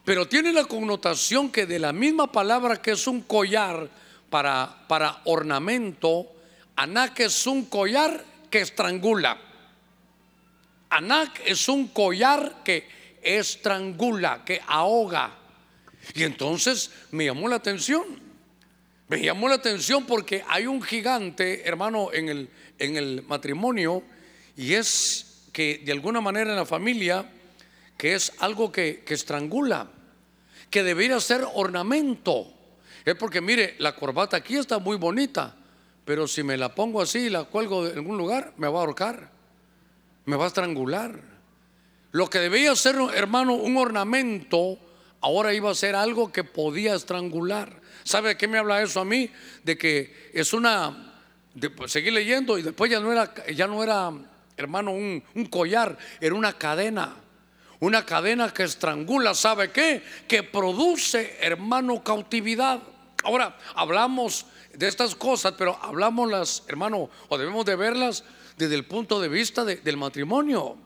[0.05, 3.89] pero tiene la connotación que de la misma palabra que es un collar
[4.29, 6.31] para, para ornamento,
[6.77, 9.35] Anak es un collar que estrangula.
[10.91, 12.87] Anak es un collar que
[13.21, 15.35] estrangula, que ahoga.
[16.13, 18.21] Y entonces me llamó la atención.
[19.07, 24.03] Me llamó la atención porque hay un gigante, hermano, en el, en el matrimonio,
[24.55, 27.27] y es que de alguna manera en la familia,
[27.97, 29.89] que es algo que, que estrangula,
[30.69, 32.53] que debería ser ornamento.
[33.03, 35.55] Es porque, mire, la corbata aquí está muy bonita,
[36.07, 38.81] pero si me la pongo así y la cuelgo en algún lugar, me va a
[38.81, 39.37] ahorcar
[40.27, 41.19] me va a estrangular.
[42.11, 44.77] Lo que debía ser, hermano, un ornamento,
[45.21, 47.81] ahora iba a ser algo que podía estrangular.
[48.03, 49.31] ¿Sabe de qué me habla eso a mí?
[49.63, 51.13] De que es una,
[51.53, 54.11] de, pues, seguir leyendo y después ya no era, ya no era,
[54.57, 57.15] hermano, un, un collar, era una cadena.
[57.79, 60.03] Una cadena que estrangula, ¿sabe qué?
[60.27, 62.81] Que produce, hermano, cautividad.
[63.27, 68.23] Ahora, hablamos de estas cosas, pero hablamos las, hermano, o debemos de verlas
[68.55, 70.77] desde el punto de vista del matrimonio.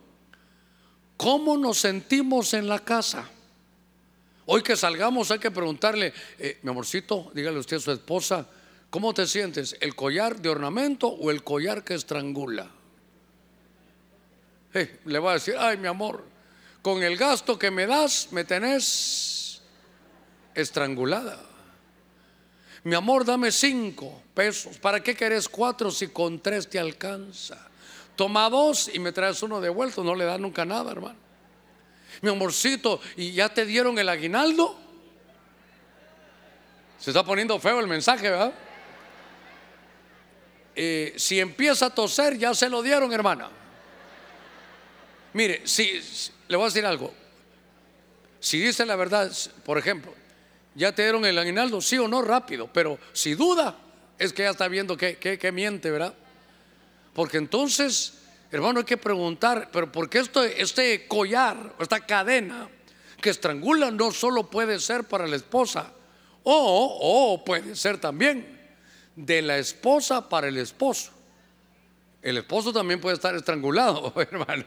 [1.17, 3.29] ¿Cómo nos sentimos en la casa?
[4.47, 8.47] Hoy que salgamos hay que preguntarle, eh, mi amorcito, dígale usted a su esposa,
[8.89, 9.77] ¿cómo te sientes?
[9.79, 12.71] ¿El collar de ornamento o el collar que estrangula?
[14.73, 16.25] Eh, le va a decir, ay mi amor,
[16.81, 19.61] con el gasto que me das me tenés
[20.55, 21.50] estrangulada.
[22.83, 24.77] Mi amor, dame cinco pesos.
[24.77, 27.67] ¿Para qué querés cuatro si con tres te alcanza?
[28.15, 30.01] Toma dos y me traes uno de vuelta.
[30.01, 31.19] No le da nunca nada, hermano.
[32.21, 34.77] Mi amorcito, ¿y ya te dieron el aguinaldo?
[36.99, 38.53] Se está poniendo feo el mensaje, ¿verdad?
[40.75, 43.49] Eh, si empieza a toser, ya se lo dieron, hermana.
[45.33, 46.01] Mire, si
[46.47, 47.13] le voy a decir algo.
[48.39, 49.31] Si dice la verdad,
[49.65, 50.13] por ejemplo,
[50.75, 52.69] ya te dieron el aguinaldo, sí o no, rápido.
[52.71, 53.75] Pero si duda,
[54.17, 56.13] es que ya está viendo que, miente, ¿verdad?
[57.13, 58.19] Porque entonces,
[58.51, 62.69] hermano, hay que preguntar, pero ¿por qué esto, este collar, esta cadena
[63.19, 65.91] que estrangula no solo puede ser para la esposa,
[66.43, 68.59] o, o puede ser también
[69.15, 71.11] de la esposa para el esposo?
[72.21, 74.65] El esposo también puede estar estrangulado, hermano.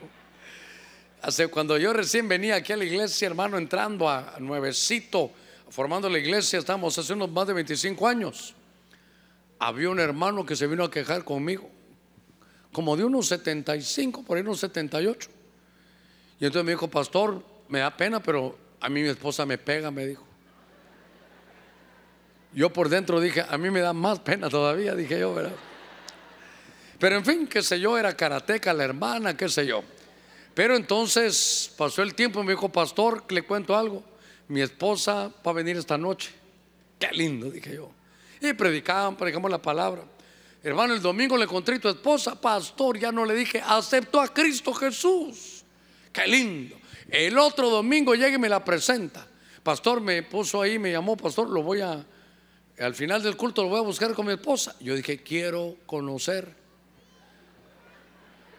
[1.22, 5.30] Hace, cuando yo recién venía aquí a la iglesia, hermano, entrando a nuevecito,
[5.74, 8.54] formando la iglesia, estamos hace unos más de 25 años.
[9.58, 11.68] Había un hermano que se vino a quejar conmigo,
[12.72, 15.28] como de unos 75, por ahí unos 78.
[16.38, 19.90] Y entonces me dijo, pastor, me da pena, pero a mí mi esposa me pega,
[19.90, 20.24] me dijo.
[22.52, 25.56] Yo por dentro dije, a mí me da más pena todavía, dije yo, ¿verdad?
[27.00, 29.82] Pero en fin, qué sé yo, era karateca la hermana, qué sé yo.
[30.54, 34.13] Pero entonces pasó el tiempo y me dijo, pastor, le cuento algo
[34.48, 36.32] mi esposa va a venir esta noche.
[36.98, 37.90] Qué lindo, dije yo.
[38.40, 40.04] Y predicaban, predicamos la palabra.
[40.62, 44.28] Hermano, el domingo le encontré a tu esposa, pastor, ya no le dije, aceptó a
[44.28, 45.62] Cristo Jesús.
[46.12, 46.76] Qué lindo.
[47.08, 49.26] El otro domingo llega y me la presenta.
[49.62, 52.04] Pastor me puso ahí, me llamó, pastor, lo voy a,
[52.78, 54.74] al final del culto lo voy a buscar con mi esposa.
[54.80, 56.54] Yo dije, quiero conocer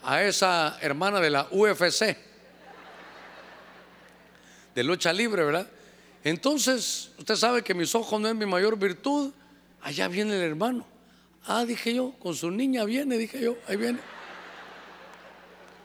[0.04, 2.16] a esa hermana de la UFC,
[4.76, 5.68] de lucha libre, ¿verdad?
[6.26, 9.32] Entonces, usted sabe que mis ojos no es mi mayor virtud.
[9.80, 10.84] Allá viene el hermano.
[11.46, 14.00] Ah, dije yo, con su niña viene, dije yo, ahí viene.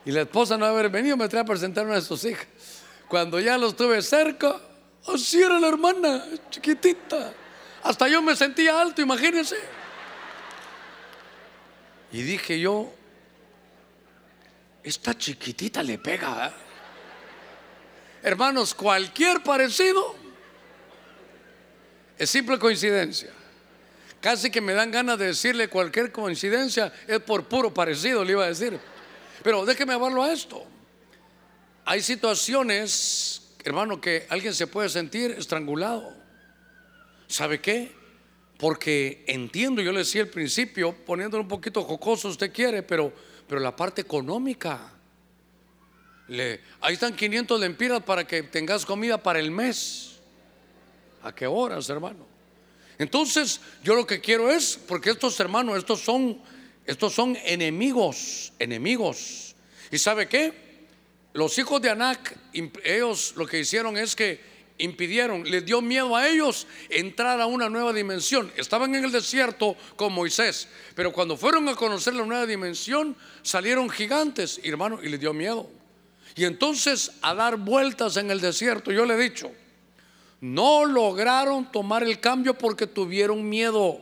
[0.06, 2.46] Y la esposa no haber venido, me trae a presentar una de sus hijas.
[3.06, 4.58] Cuando ya lo estuve cerca,
[5.06, 7.34] así era la hermana, chiquitita.
[7.82, 9.56] Hasta yo me sentía alto, imagínense.
[12.12, 12.90] Y dije yo,
[14.82, 16.46] esta chiquitita le pega.
[16.46, 16.52] ¿eh?
[18.22, 20.19] Hermanos, cualquier parecido
[22.20, 23.30] es simple coincidencia.
[24.20, 28.44] Casi que me dan ganas de decirle cualquier coincidencia es por puro parecido, le iba
[28.44, 28.78] a decir.
[29.42, 30.62] Pero déjeme hablarlo a esto.
[31.86, 36.14] Hay situaciones, hermano, que alguien se puede sentir estrangulado.
[37.26, 37.90] ¿Sabe qué?
[38.58, 43.14] Porque entiendo, yo le decía al principio, poniéndolo un poquito jocoso, usted quiere, pero,
[43.48, 44.92] pero la parte económica.
[46.28, 50.09] Le, ahí están 500 lempiras para que tengas comida para el mes.
[51.22, 52.26] ¿A qué horas, hermano?
[52.98, 56.38] Entonces, yo lo que quiero es, porque estos hermanos, estos son,
[56.84, 59.54] estos son enemigos, enemigos.
[59.90, 60.52] ¿Y sabe qué?
[61.32, 62.36] Los hijos de Anac,
[62.84, 64.40] ellos lo que hicieron es que
[64.78, 68.52] impidieron, les dio miedo a ellos entrar a una nueva dimensión.
[68.56, 73.88] Estaban en el desierto con Moisés, pero cuando fueron a conocer la nueva dimensión, salieron
[73.88, 75.70] gigantes, hermano, y les dio miedo.
[76.36, 79.52] Y entonces a dar vueltas en el desierto, yo le he dicho,
[80.40, 84.00] no lograron tomar el cambio porque tuvieron miedo.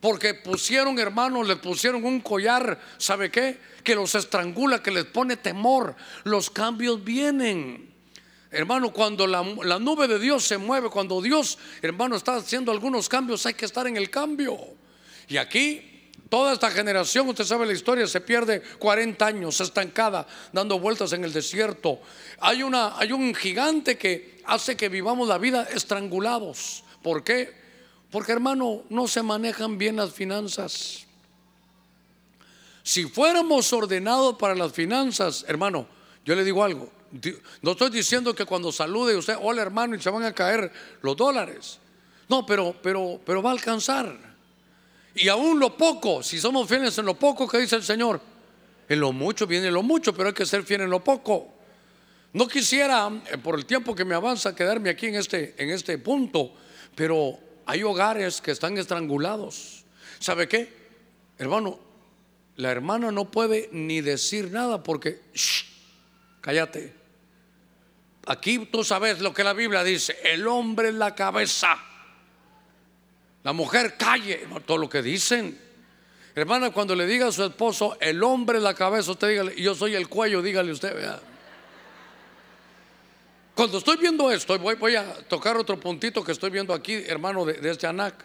[0.00, 3.58] Porque pusieron, hermanos, les pusieron un collar, ¿sabe qué?
[3.84, 5.94] Que los estrangula, que les pone temor.
[6.24, 7.90] Los cambios vienen.
[8.50, 9.42] Hermano, cuando la,
[9.78, 13.86] nube de Dios se mueve, cuando Dios, hermano, está haciendo algunos cambios, hay que estar
[13.86, 14.58] en el cambio.
[15.28, 15.89] Y aquí,
[16.30, 21.24] toda esta generación, usted sabe la historia, se pierde 40 años estancada, dando vueltas en
[21.24, 22.00] el desierto.
[22.38, 26.84] Hay, una, hay un gigante que hace que vivamos la vida estrangulados.
[27.02, 27.52] ¿Por qué?
[28.10, 31.04] Porque, hermano, no se manejan bien las finanzas.
[32.82, 35.86] Si fuéramos ordenados para las finanzas, hermano,
[36.24, 36.90] yo le digo algo,
[37.62, 40.72] no estoy diciendo que cuando salude usted, hola hermano, y se van a caer
[41.02, 41.78] los dólares.
[42.28, 44.29] No, pero, pero, pero va a alcanzar.
[45.20, 48.22] Y aún lo poco, si somos fieles en lo poco que dice el Señor,
[48.88, 51.52] en lo mucho viene lo mucho, pero hay que ser fiel en lo poco.
[52.32, 55.98] No quisiera, eh, por el tiempo que me avanza, quedarme aquí en este, en este
[55.98, 56.54] punto,
[56.94, 59.84] pero hay hogares que están estrangulados.
[60.18, 60.72] ¿Sabe qué?
[61.36, 61.78] Hermano,
[62.56, 65.20] la hermana no puede ni decir nada porque,
[66.40, 66.94] cállate.
[68.24, 71.76] Aquí tú sabes lo que la Biblia dice, el hombre es la cabeza.
[73.42, 75.58] La mujer calle, todo lo que dicen.
[76.34, 79.74] Hermana, cuando le diga a su esposo, el hombre es la cabeza, usted dígale, yo
[79.74, 80.94] soy el cuello, dígale usted.
[83.54, 87.70] Cuando estoy viendo esto, voy, a tocar otro puntito que estoy viendo aquí, hermano, de,
[87.70, 88.24] este Anak.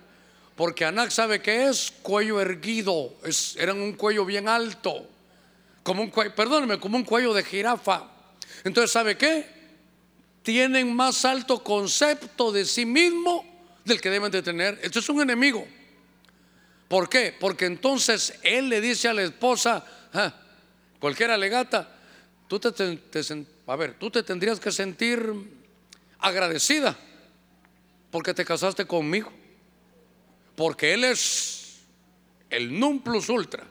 [0.56, 5.06] Porque Anak sabe que es cuello erguido, es, eran un cuello bien alto,
[5.84, 8.10] como un cuello, perdóneme, como un cuello de jirafa.
[8.64, 9.56] Entonces, ¿sabe qué?
[10.46, 13.44] tienen más alto concepto de sí mismo
[13.86, 14.80] del que deben de tener.
[14.82, 15.66] Esto es un enemigo.
[16.88, 17.34] ¿Por qué?
[17.40, 20.34] Porque entonces él le dice a la esposa, ah,
[21.00, 21.90] cualquier alegata,
[22.48, 23.00] tú te,
[23.68, 25.32] a ver, tú te tendrías que sentir
[26.20, 26.98] agradecida
[28.12, 29.32] porque te casaste conmigo.
[30.56, 31.80] Porque él es
[32.50, 33.64] el num plus ultra.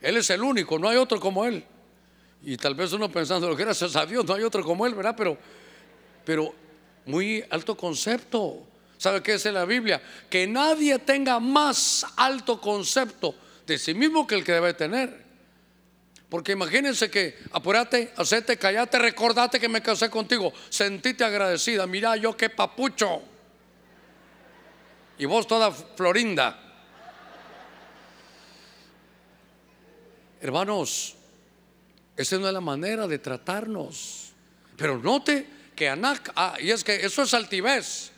[0.00, 1.64] Él es el único, no hay otro como él.
[2.42, 5.14] Y tal vez uno pensando, gracias a Dios, no hay otro como él, ¿verdad?
[5.16, 5.38] Pero
[6.24, 6.54] pero
[7.06, 8.66] muy alto concepto.
[8.98, 10.02] ¿Sabe qué dice la Biblia?
[10.30, 13.34] Que nadie tenga más alto concepto
[13.66, 15.24] de sí mismo que el que debe tener.
[16.28, 22.36] Porque imagínense que apúrate, hacete, callate, recordate que me casé contigo, sentite agradecida, mira yo
[22.36, 23.22] qué papucho.
[25.18, 26.60] Y vos toda florinda.
[30.40, 31.14] Hermanos,
[32.16, 34.32] esa no es la manera de tratarnos.
[34.76, 38.10] Pero note que Anac, ah, y es que eso es altivez.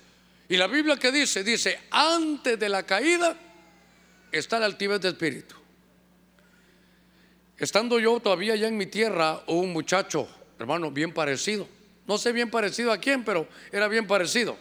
[0.48, 3.36] Y la Biblia que dice, dice, antes de la caída
[4.30, 5.54] está la altivez de espíritu.
[7.58, 10.28] Estando yo todavía ya en mi tierra, hubo un muchacho,
[10.58, 11.66] hermano, bien parecido.
[12.06, 14.56] No sé bien parecido a quién, pero era bien parecido.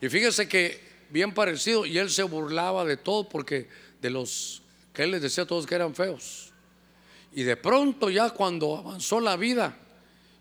[0.00, 3.68] Y fíjese que bien parecido, y él se burlaba de todo porque
[4.00, 4.62] de los
[4.94, 6.52] que él les decía a todos que eran feos.
[7.32, 9.76] Y de pronto ya cuando avanzó la vida,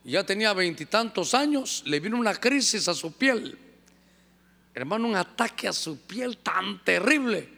[0.03, 3.57] ya tenía veintitantos años, le vino una crisis a su piel.
[4.73, 7.49] Hermano, un ataque a su piel tan terrible.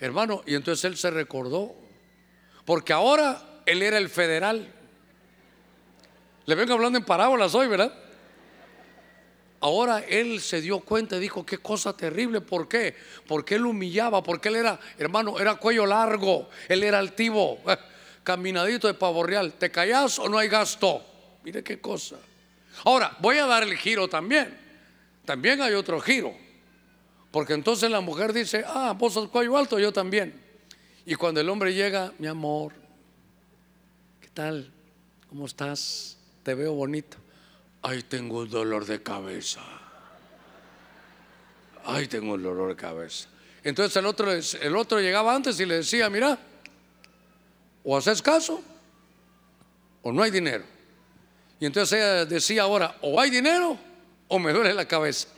[0.00, 1.74] Hermano, y entonces él se recordó,
[2.64, 4.72] porque ahora él era el federal.
[6.46, 7.92] Le vengo hablando en parábolas hoy, ¿verdad?
[9.60, 12.94] Ahora él se dio cuenta y dijo, qué cosa terrible, ¿por qué?
[13.26, 17.58] Porque él humillaba, porque él era, hermano, era cuello largo, él era altivo,
[18.22, 19.54] caminadito de pavo real.
[19.54, 21.04] ¿Te callas o no hay gasto?
[21.42, 22.16] Mire qué cosa.
[22.84, 24.67] Ahora, voy a dar el giro también.
[25.28, 26.34] También hay otro giro.
[27.30, 30.32] Porque entonces la mujer dice, ah, vos sos cuello alto, yo también.
[31.04, 32.72] Y cuando el hombre llega, mi amor,
[34.22, 34.72] ¿qué tal?
[35.28, 36.16] ¿Cómo estás?
[36.42, 37.18] Te veo bonito.
[37.82, 39.60] Ay, tengo un dolor de cabeza.
[41.84, 43.28] Ay, tengo un dolor de cabeza.
[43.62, 46.38] Entonces el otro, el otro llegaba antes y le decía, mira,
[47.84, 48.62] o haces caso
[50.00, 50.64] o no hay dinero.
[51.60, 53.87] Y entonces ella decía ahora, o hay dinero
[54.28, 55.28] o me duele la cabeza.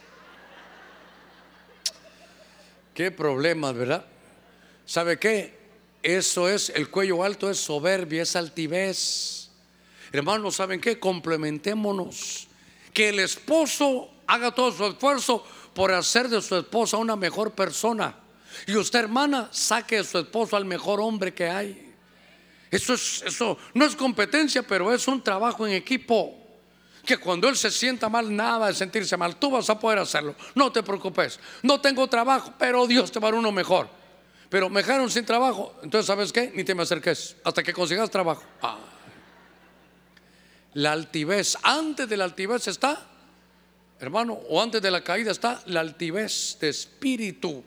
[2.95, 4.05] Qué problemas, ¿verdad?
[4.85, 5.59] ¿Sabe qué?
[6.03, 9.49] Eso es, el cuello alto es soberbia, es altivez.
[10.13, 10.99] Hermanos, ¿saben qué?
[10.99, 12.49] Complementémonos.
[12.93, 18.17] Que el esposo haga todo su esfuerzo por hacer de su esposa una mejor persona.
[18.67, 21.95] Y usted, hermana, saque de su esposo al mejor hombre que hay.
[22.71, 26.37] Eso, es, eso no es competencia, pero es un trabajo en equipo.
[27.05, 30.35] Que cuando él se sienta mal, nada de sentirse mal, tú vas a poder hacerlo.
[30.55, 31.41] No te preocupes.
[31.63, 33.89] No tengo trabajo, pero Dios te va a dar uno mejor.
[34.49, 35.75] Pero me dejaron sin trabajo.
[35.83, 36.53] Entonces, ¿sabes qué?
[36.55, 38.43] Ni te me acerques hasta que consigas trabajo.
[38.61, 38.79] Ah.
[40.75, 43.07] La altivez, antes de la altivez está,
[43.99, 47.65] hermano, o antes de la caída está la altivez de espíritu.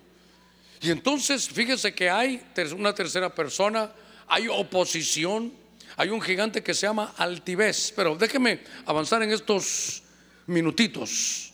[0.81, 3.89] Y entonces, fíjese que hay una tercera persona,
[4.27, 5.53] hay oposición,
[5.97, 7.93] hay un gigante que se llama altivez.
[7.95, 10.03] Pero déjeme avanzar en estos
[10.47, 11.53] minutitos.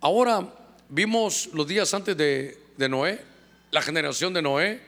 [0.00, 0.46] Ahora
[0.88, 2.58] vimos los días antes de,
[2.88, 3.20] Noé,
[3.70, 4.80] la generación de Noé,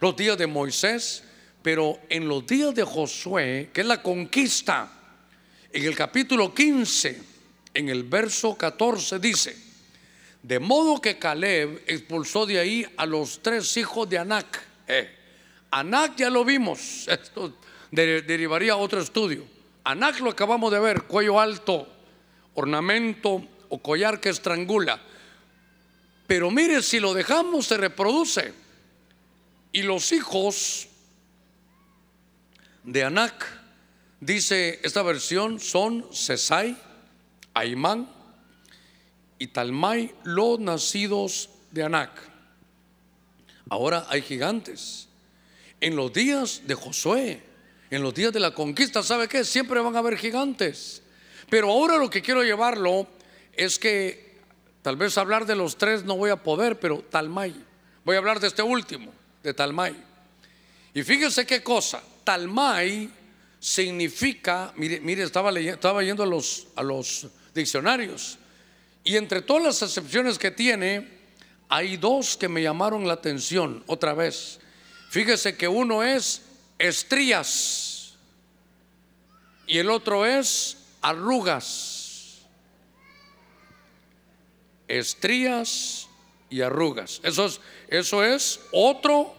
[0.00, 1.24] los días de Moisés,
[1.62, 4.90] pero en los días de Josué, que es la conquista,
[5.72, 7.22] en el capítulo 15,
[7.74, 9.56] en el verso 14 dice,
[10.42, 14.62] de modo que Caleb expulsó de ahí a los tres hijos de Anac.
[14.88, 15.16] Eh,
[15.70, 17.06] Anac ya lo vimos,
[17.90, 19.44] derivaría otro estudio.
[19.84, 21.88] Anac lo acabamos de ver, cuello alto,
[22.54, 25.00] ornamento o collar que estrangula.
[26.26, 28.52] Pero mire, si lo dejamos se reproduce.
[29.72, 30.88] Y los hijos
[32.84, 33.60] de Anac
[34.20, 36.76] Dice esta versión son Sesai,
[37.54, 38.06] Aimán
[39.38, 42.10] y Talmai, los nacidos de Anac.
[43.70, 45.08] Ahora hay gigantes.
[45.80, 47.42] En los días de Josué,
[47.90, 49.44] en los días de la conquista, ¿sabe qué?
[49.44, 51.02] Siempre van a haber gigantes.
[51.48, 53.08] Pero ahora lo que quiero llevarlo
[53.52, 54.38] es que
[54.82, 57.54] tal vez hablar de los tres no voy a poder, pero Talmai.
[58.04, 59.12] Voy a hablar de este último,
[59.42, 59.94] de Talmai.
[60.94, 63.10] Y fíjese qué cosa, Talmai
[63.58, 68.38] significa, mire, mire estaba, leyendo, estaba yendo a los, a los diccionarios
[69.04, 71.08] y entre todas las excepciones que tiene,
[71.68, 74.60] hay dos que me llamaron la atención otra vez.
[75.10, 76.42] Fíjese que uno es
[76.80, 78.14] estrías
[79.66, 82.40] y el otro es arrugas.
[84.88, 86.08] Estrías
[86.48, 87.20] y arrugas.
[87.22, 89.36] Eso es, eso es otro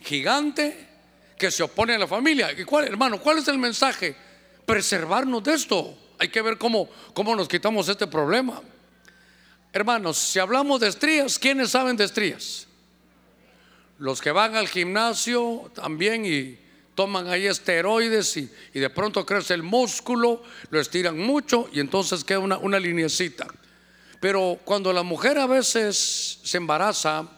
[0.00, 0.88] gigante
[1.36, 2.52] que se opone a la familia.
[2.52, 4.16] ¿Y cuál, hermano, cuál es el mensaje?
[4.64, 5.98] Preservarnos de esto.
[6.18, 8.62] Hay que ver cómo, cómo nos quitamos este problema.
[9.72, 12.68] Hermanos, si hablamos de estrías, ¿quiénes saben de estrías?
[13.98, 16.58] Los que van al gimnasio también y
[16.94, 22.38] toman ahí esteroides y, de pronto crece el músculo, lo estiran mucho y entonces queda
[22.38, 23.46] una, una linecita.
[24.20, 27.28] Pero cuando la mujer a veces se embaraza,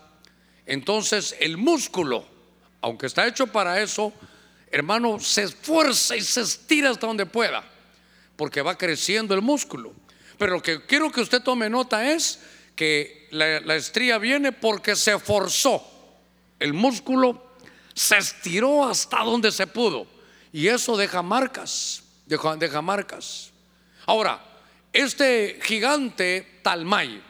[0.66, 2.36] entonces el músculo
[2.86, 4.12] aunque está hecho para eso,
[4.70, 7.64] hermano, se esfuerza y se estira hasta donde pueda,
[8.36, 9.92] porque va creciendo el músculo.
[10.38, 12.38] Pero lo que quiero que usted tome nota es
[12.76, 15.82] que la, estría viene porque se forzó.
[16.58, 17.46] El músculo
[17.94, 20.06] se estiró hasta donde se pudo.
[20.52, 23.50] Y eso deja marcas, deja, deja marcas.
[24.06, 24.42] Ahora,
[24.92, 27.22] este gigante Talmay,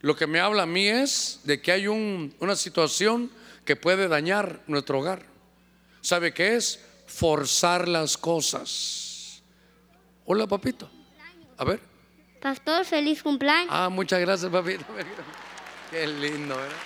[0.00, 3.30] lo que me habla a mí es de que hay una situación
[3.64, 5.24] que puede dañar nuestro hogar.
[6.00, 6.84] ¿Sabe qué es?
[7.06, 9.42] Forzar las cosas.
[10.24, 10.90] Hola, papito.
[11.56, 11.80] A ver.
[12.40, 13.68] Pastor, feliz cumpleaños.
[13.70, 14.84] Ah, muchas gracias, papito.
[15.92, 16.76] Qué lindo, ¿verdad?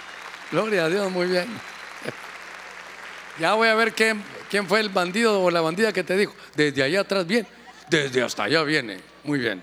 [0.52, 1.46] Gloria a Dios, muy bien.
[3.38, 6.34] Ya voy a ver quién, quién fue el bandido o la bandida que te dijo.
[6.54, 7.46] Desde allá atrás, bien.
[7.88, 9.00] Desde hasta allá viene.
[9.24, 9.62] Muy bien.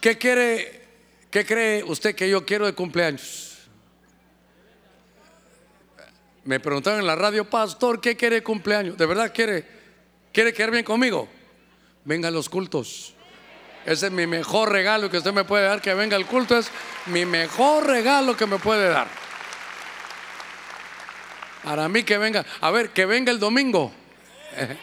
[0.00, 0.82] ¿Qué quiere
[1.32, 3.56] ¿Qué cree usted que yo quiero de cumpleaños?
[6.44, 8.98] Me preguntaron en la radio, pastor, ¿qué quiere de cumpleaños?
[8.98, 9.64] ¿De verdad quiere,
[10.30, 11.30] quiere quedar bien conmigo?
[12.04, 13.14] Venga a los cultos.
[13.84, 16.56] Ese es mi mejor regalo que usted me puede dar, que venga al culto.
[16.56, 16.70] Es
[17.06, 19.08] mi mejor regalo que me puede dar.
[21.64, 23.92] Para mí que venga, a ver, que venga el domingo.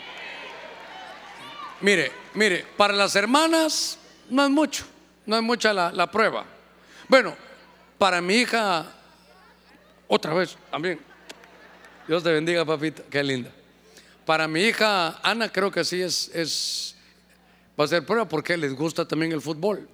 [1.82, 3.98] mire, mire, para las hermanas
[4.30, 4.86] no es mucho
[5.30, 6.44] no es mucha la, prueba.
[7.08, 7.36] Bueno,
[8.00, 8.84] para mi hija,
[10.08, 11.00] otra vez también.
[12.08, 13.52] Dios te bendiga, papita, qué linda.
[14.26, 16.96] Para mi hija Ana, creo que sí es, es
[17.80, 19.88] va a ser prueba porque les gusta también el fútbol.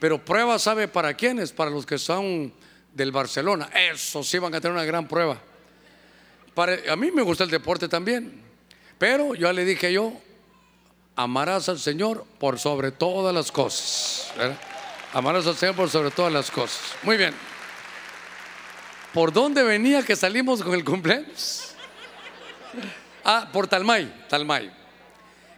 [0.00, 1.52] Pero prueba, ¿sabe para quiénes?
[1.52, 2.52] Para los que son
[2.92, 3.70] del Barcelona.
[3.72, 5.38] Eso sí van a tener una gran prueba.
[6.54, 8.42] Para, a mí me gusta el deporte también.
[8.98, 10.12] Pero yo le dije yo,
[11.14, 14.32] amarás al Señor por sobre todas las cosas.
[15.12, 16.80] Amarás al Señor por sobre todas las cosas.
[17.02, 17.34] Muy bien.
[19.14, 21.74] ¿Por dónde venía que salimos con el cumpleaños?
[23.22, 24.81] Ah, por Talmay, Talmay.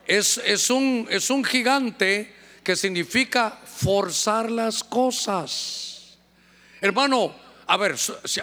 [0.07, 6.16] Es, es, un, es un gigante que significa forzar las cosas.
[6.80, 7.34] Hermano,
[7.66, 7.96] A ver,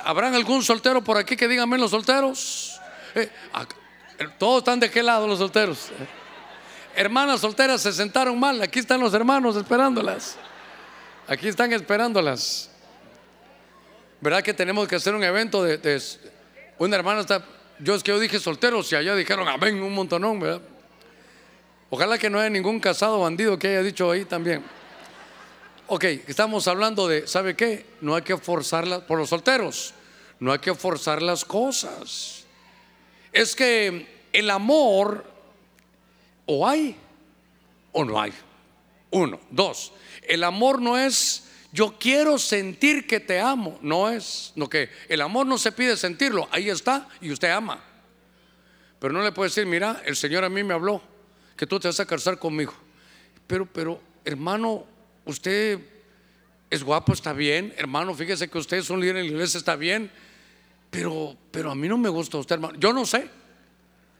[0.03, 2.79] ¿habrán algún soltero por aquí que díganme los solteros?
[3.13, 3.29] Eh,
[4.17, 5.89] eh, todos están de qué lado los solteros.
[6.95, 8.61] Hermanas solteras se sentaron mal.
[8.61, 10.37] Aquí están los hermanos esperándolas.
[11.27, 12.69] Aquí están esperándolas.
[14.19, 16.01] ¿Verdad que tenemos que hacer un evento de,
[16.77, 17.43] una hermana está
[17.79, 20.61] yo es que yo dije solteros y allá dijeron amén un montonón, ¿verdad?
[21.93, 24.63] Ojalá que no haya ningún casado bandido que haya dicho ahí también.
[25.87, 27.85] Ok, estamos hablando de, ¿sabe qué?
[27.99, 29.93] No hay que forzarlas, por los solteros,
[30.39, 32.45] no hay que forzar las cosas.
[33.33, 35.25] Es que el amor
[36.45, 36.95] o hay
[37.91, 38.31] o no hay.
[39.09, 44.69] Uno, dos, el amor no es yo quiero sentir que te amo, no es, no
[44.69, 47.83] que el amor no se pide sentirlo, ahí está y usted ama.
[48.97, 51.10] Pero no le puede decir, mira, el Señor a mí me habló
[51.61, 52.73] que tú te vas a casar conmigo.
[53.45, 54.83] Pero, pero, hermano,
[55.25, 55.77] usted
[56.71, 57.71] es guapo, está bien.
[57.77, 60.09] Hermano, fíjese que usted es un líder en la iglesia, está bien.
[60.89, 62.79] Pero, pero a mí no me gusta usted, hermano.
[62.79, 63.29] Yo no sé.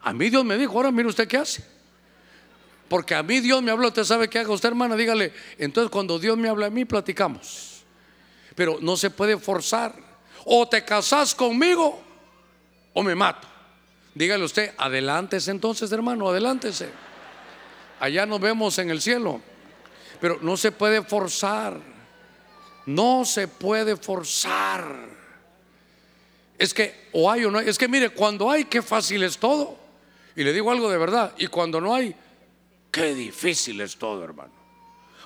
[0.02, 1.66] A mí Dios me dijo, ahora mire usted qué hace.
[2.88, 5.34] Porque a mí Dios me habló, usted sabe qué haga usted, hermana, dígale.
[5.58, 7.82] Entonces cuando Dios me habla a mí, platicamos.
[8.54, 9.96] Pero no se puede forzar.
[10.46, 12.04] O te casas conmigo
[12.94, 13.48] o me mato.
[14.14, 17.10] Dígale usted, adelántese entonces, hermano, adelántese.
[18.02, 19.40] Allá nos vemos en el cielo.
[20.20, 21.80] Pero no se puede forzar.
[22.88, 25.08] No se puede forzar.
[26.58, 27.70] Es que o hay o no hay.
[27.70, 29.78] Es que mire, cuando hay, qué fácil es todo.
[30.36, 31.34] Y le digo algo de verdad.
[31.38, 32.16] Y cuando no hay,
[32.90, 34.54] qué difícil es todo, hermano.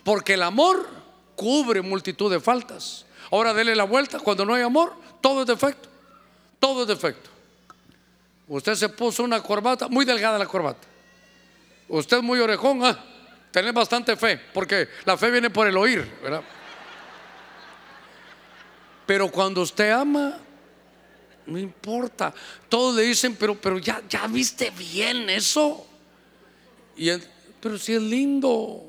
[0.04, 0.86] Porque el amor
[1.38, 3.06] cubre multitud de faltas.
[3.32, 4.20] Ahora dele la vuelta.
[4.20, 5.88] Cuando no hay amor, todo es defecto.
[6.60, 7.30] Todo es defecto.
[8.50, 10.86] Usted se puso una corbata, muy delgada la corbata.
[11.88, 13.04] Usted es muy orejón, ¿ah?
[13.52, 16.44] Tener bastante fe, porque la fe viene por el oír, ¿verdad?
[19.06, 20.38] Pero cuando usted ama,
[21.46, 22.34] no importa.
[22.68, 25.88] Todos le dicen, pero, pero ya, ya viste bien eso.
[26.98, 27.10] Y
[27.62, 28.84] pero si es lindo.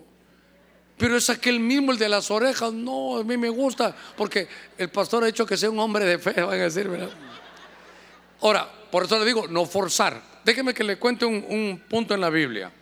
[0.97, 2.73] Pero es aquel mismo, el de las orejas.
[2.73, 3.95] No, a mí me gusta.
[4.17, 7.11] Porque el pastor ha dicho que sea un hombre de fe, van a decir, ¿verdad?
[8.41, 10.21] Ahora, por eso le digo, no forzar.
[10.45, 12.73] Déjeme que le cuente un punto en la Biblia.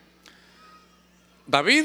[1.47, 1.85] David,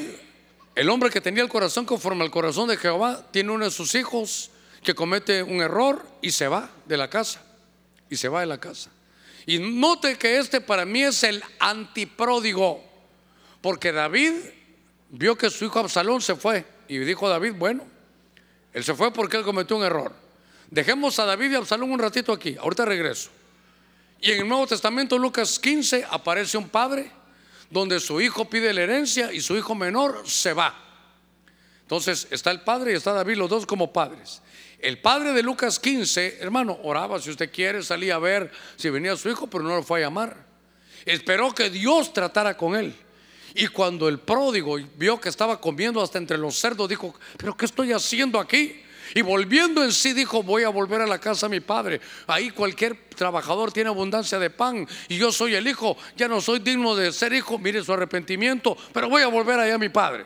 [0.75, 3.95] el hombre que tenía el corazón conforme al corazón de Jehová, tiene uno de sus
[3.95, 4.51] hijos
[4.83, 7.41] que comete un error y se va de la casa.
[8.09, 8.89] Y se va de la casa.
[9.45, 12.83] Y note que este para mí es el antipródigo.
[13.61, 14.33] Porque David
[15.09, 16.65] vio que su hijo Absalón se fue.
[16.87, 17.85] Y dijo David, bueno,
[18.73, 20.13] él se fue porque él cometió un error.
[20.71, 22.55] Dejemos a David y Absalón un ratito aquí.
[22.59, 23.29] Ahorita regreso.
[24.21, 27.11] Y en el Nuevo Testamento, Lucas 15, aparece un padre
[27.69, 30.75] donde su hijo pide la herencia y su hijo menor se va.
[31.81, 34.41] Entonces está el padre y está David, los dos como padres.
[34.79, 39.15] El padre de Lucas 15, hermano, oraba si usted quiere, salía a ver si venía
[39.17, 40.37] su hijo, pero no lo fue a llamar.
[41.05, 42.95] Esperó que Dios tratara con él.
[43.55, 47.65] Y cuando el pródigo vio que estaba comiendo hasta entre los cerdos, dijo, pero ¿qué
[47.65, 48.81] estoy haciendo aquí?
[49.15, 51.99] Y volviendo en sí dijo, voy a volver a la casa de mi padre.
[52.27, 56.59] Ahí cualquier trabajador tiene abundancia de pan y yo soy el hijo, ya no soy
[56.59, 60.25] digno de ser hijo, mire su arrepentimiento, pero voy a volver allá a mi padre.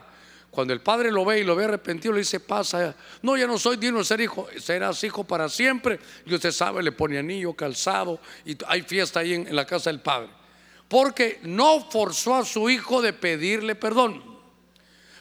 [0.54, 3.58] Cuando el padre lo ve y lo ve arrepentido, le dice, pasa, no, ya no
[3.58, 6.00] soy digno de ser hijo, serás hijo para siempre.
[6.28, 9.90] Y usted sabe, le pone anillo, calzado, y hay fiesta ahí en, en la casa
[9.90, 10.30] del padre.
[10.88, 14.24] Porque no forzó a su hijo de pedirle perdón.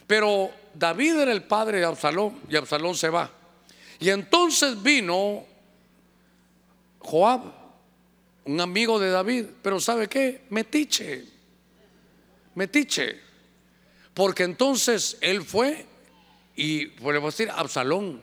[0.06, 3.30] Pero David era el padre de Absalón y Absalón se va.
[4.00, 5.44] Y entonces vino
[6.98, 7.42] Joab,
[8.44, 10.42] un amigo de David, pero ¿sabe qué?
[10.50, 11.24] Metiche,
[12.54, 13.20] metiche.
[14.14, 15.86] Porque entonces él fue
[16.54, 18.20] y podemos decir, Absalón,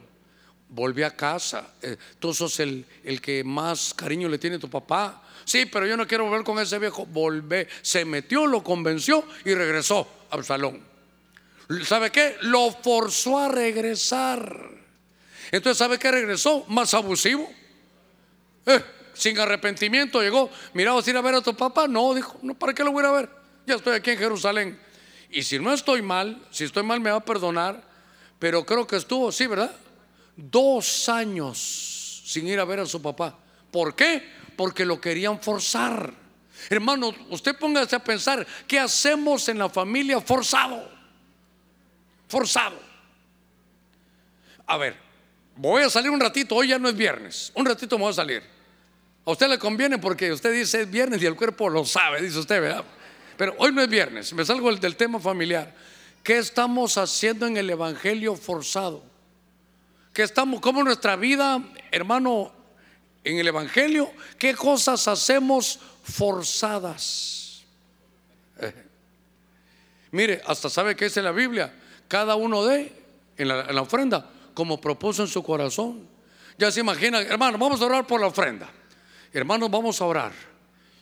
[0.69, 1.73] volvió a casa.
[1.81, 5.23] Eh, tú sos el, el, que más cariño le tiene a tu papá.
[5.45, 7.05] Sí, pero yo no quiero volver con ese viejo.
[7.05, 7.67] Volvé.
[7.81, 10.81] Se metió, lo convenció y regresó Absalón.
[11.83, 12.35] ¿Sabe qué?
[12.41, 14.69] Lo forzó a regresar.
[15.51, 16.65] Entonces, ¿sabe qué regresó?
[16.67, 17.49] Más abusivo.
[18.65, 18.83] Eh,
[19.13, 20.49] sin arrepentimiento llegó.
[20.73, 21.87] Mira, ¿vas a ir a ver a tu papá?
[21.87, 23.29] No, dijo, no, ¿para qué lo voy a ver?
[23.65, 24.79] Ya estoy aquí en Jerusalén.
[25.29, 27.83] Y si no estoy mal, si estoy mal me va a perdonar,
[28.39, 29.75] pero creo que estuvo, sí, ¿verdad?
[30.35, 33.37] Dos años sin ir a ver a su papá.
[33.71, 34.27] ¿Por qué?
[34.55, 36.13] Porque lo querían forzar.
[36.69, 40.89] Hermano, usted póngase a pensar, ¿qué hacemos en la familia forzado?
[42.27, 42.79] Forzado.
[44.67, 45.08] A ver,
[45.67, 48.15] voy a salir un ratito, hoy ya no es viernes, un ratito me voy a
[48.15, 48.41] salir.
[49.25, 52.39] A usted le conviene porque usted dice es viernes y el cuerpo lo sabe, dice
[52.39, 52.85] usted, ¿verdad?
[53.37, 55.73] Pero hoy no es viernes, me salgo del tema familiar.
[56.23, 59.03] ¿Qué estamos haciendo en el Evangelio forzado?
[60.13, 62.51] que estamos, como nuestra vida, hermano,
[63.23, 67.63] en el Evangelio, qué cosas hacemos forzadas.
[70.11, 71.73] Mire, hasta sabe que es en la Biblia,
[72.07, 72.91] cada uno de,
[73.37, 74.29] en la ofrenda,
[74.59, 76.05] como propuso en su corazón.
[76.57, 78.69] Ya se imagina, hermano, vamos a orar por la ofrenda.
[79.31, 80.33] Hermanos, vamos a orar.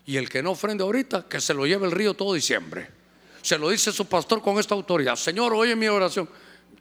[0.05, 2.87] Y el que no ofrende ahorita, que se lo lleve el río todo diciembre.
[3.41, 5.15] Se lo dice su pastor con esta autoridad.
[5.15, 6.29] Señor, oye mi oración.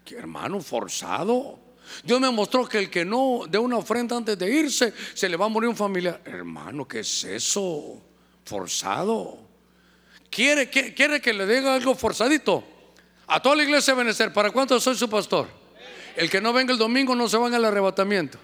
[0.05, 1.59] Hermano, forzado.
[2.05, 5.39] Dios me mostró que el que no dé una ofrenda antes de irse, se le
[5.39, 6.21] va a morir un familiar.
[6.27, 8.03] Hermano, ¿qué es eso?
[8.45, 9.39] Forzado.
[10.29, 12.63] ¿Quiere, quiere que le diga algo forzadito?
[13.29, 15.56] A toda la iglesia Benecer, ¿para cuánto soy su pastor?
[16.17, 18.39] El que no venga el domingo no se va al arrebatamiento.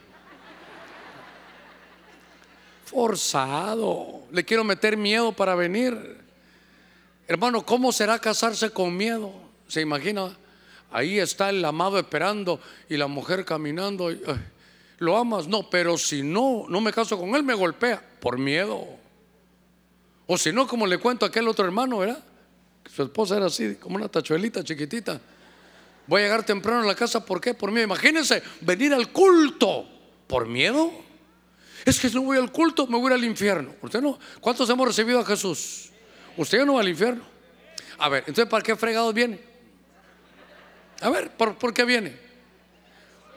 [2.84, 4.24] Forzado.
[4.30, 6.18] Le quiero meter miedo para venir.
[7.26, 9.32] Hermano, ¿cómo será casarse con miedo?
[9.68, 10.36] ¿Se imagina?
[10.90, 12.60] Ahí está el amado esperando
[12.90, 14.10] y la mujer caminando.
[14.98, 15.48] ¿Lo amas?
[15.48, 18.86] No, pero si no, no me caso con él, me golpea por miedo.
[20.26, 22.22] O si no, como le cuento a aquel otro hermano, ¿verdad?
[22.94, 25.18] Su esposa era así, como una tachuelita chiquitita.
[26.06, 27.54] Voy a llegar temprano a la casa, ¿por qué?
[27.54, 27.84] Por miedo.
[27.84, 29.86] Imagínense, venir al culto
[30.26, 30.90] por miedo.
[31.84, 33.74] Es que si no voy al culto, me voy al infierno.
[33.82, 34.18] ¿Usted no?
[34.40, 35.90] ¿Cuántos hemos recibido a Jesús?
[36.36, 37.24] Usted no va al infierno.
[37.98, 39.40] A ver, entonces, ¿para qué fregados viene?
[41.00, 42.16] A ver, ¿por, qué viene?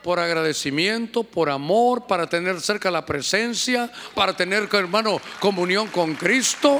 [0.04, 6.80] Por agradecimiento, por amor, para tener cerca la presencia, para tener, hermano, comunión con Cristo.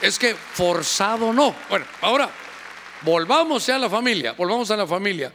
[0.00, 1.54] Es que forzado no.
[1.68, 2.30] Bueno, ahora,
[3.02, 5.32] volvamos a la familia, volvamos a la familia.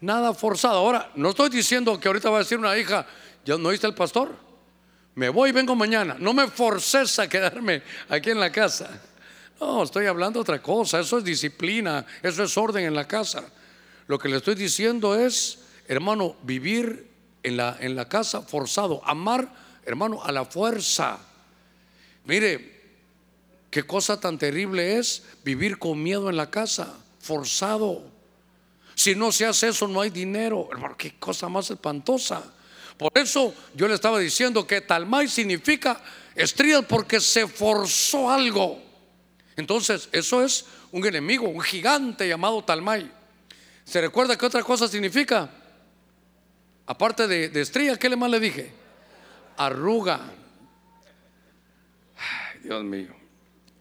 [0.00, 0.78] Nada forzado.
[0.78, 3.06] Ahora, no estoy diciendo que ahorita va a decir una hija,
[3.44, 4.36] ¿ya no oíste el pastor?
[5.14, 6.16] Me voy y vengo mañana.
[6.18, 8.90] No me forces a quedarme aquí en la casa.
[9.60, 11.00] No, estoy hablando otra cosa.
[11.00, 13.44] Eso es disciplina, eso es orden en la casa.
[14.06, 17.08] Lo que le estoy diciendo es, hermano, vivir
[17.42, 19.48] en la, en la casa forzado, amar,
[19.86, 21.18] hermano, a la fuerza.
[22.24, 22.82] Mire,
[23.70, 26.94] qué cosa tan terrible es vivir con miedo en la casa,
[27.24, 28.02] forzado.
[28.94, 30.68] Si no se hace eso, no hay dinero.
[30.70, 32.42] Hermano, qué cosa más espantosa.
[32.96, 36.00] Por eso yo le estaba diciendo que Talmay significa
[36.34, 38.80] estrías porque se forzó algo.
[39.56, 43.10] Entonces, eso es un enemigo, un gigante llamado Talmay.
[43.84, 45.50] ¿Se recuerda qué otra cosa significa?
[46.86, 48.72] Aparte de, de estría, ¿qué le más le dije?
[49.56, 50.20] Arruga.
[52.62, 53.14] Dios mío.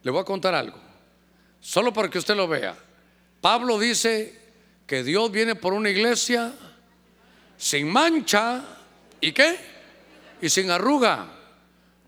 [0.01, 0.79] Le voy a contar algo.
[1.59, 2.75] Solo para que usted lo vea.
[3.43, 4.39] Pablo dice
[4.87, 6.53] que Dios viene por una iglesia
[7.57, 8.63] sin mancha
[9.19, 9.57] y qué?
[10.41, 11.27] Y sin arruga.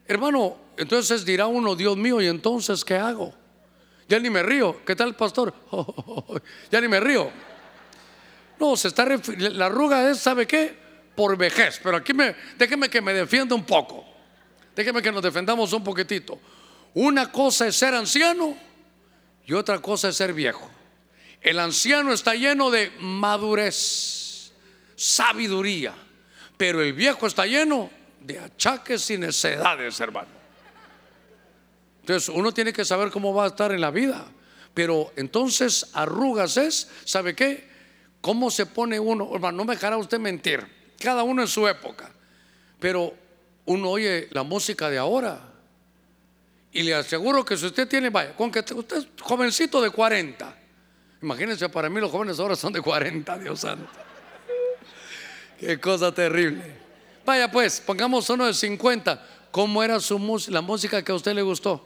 [0.07, 3.33] Hermano, entonces dirá uno, Dios mío, ¿y entonces qué hago?
[4.07, 4.79] Ya ni me río.
[4.85, 5.53] ¿Qué tal, pastor?
[6.71, 7.29] ya ni me río.
[8.57, 10.73] No, se está la arruga es, ¿sabe qué?
[11.17, 11.81] Por vejez.
[11.83, 14.05] Pero aquí me, déjeme que me defienda un poco.
[14.73, 16.39] Déjeme que nos defendamos un poquitito.
[16.93, 18.55] Una cosa es ser anciano
[19.45, 20.71] y otra cosa es ser viejo.
[21.45, 24.51] El anciano está lleno de madurez,
[24.95, 25.93] sabiduría,
[26.57, 30.29] pero el viejo está lleno de achaques y necedades, hermano.
[31.99, 34.25] Entonces uno tiene que saber cómo va a estar en la vida.
[34.73, 37.69] Pero entonces arrugas es, ¿sabe qué?
[38.21, 39.29] ¿Cómo se pone uno?
[39.35, 40.65] Hermano, no me dejará usted mentir.
[40.99, 42.11] Cada uno en su época.
[42.79, 43.13] Pero
[43.65, 45.41] uno oye la música de ahora.
[46.71, 50.64] Y le aseguro que si usted tiene, vaya, con que usted es jovencito de 40.
[51.25, 53.89] Imagínense, para mí los jóvenes ahora son de 40, Dios santo.
[55.59, 56.63] Qué cosa terrible.
[57.25, 59.25] Vaya pues, pongamos uno de 50.
[59.49, 60.19] ¿Cómo era su
[60.49, 61.83] la música que a usted le gustó?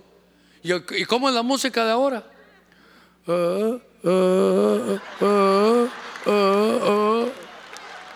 [0.61, 2.21] ¿Y, cómo es la música de ahora?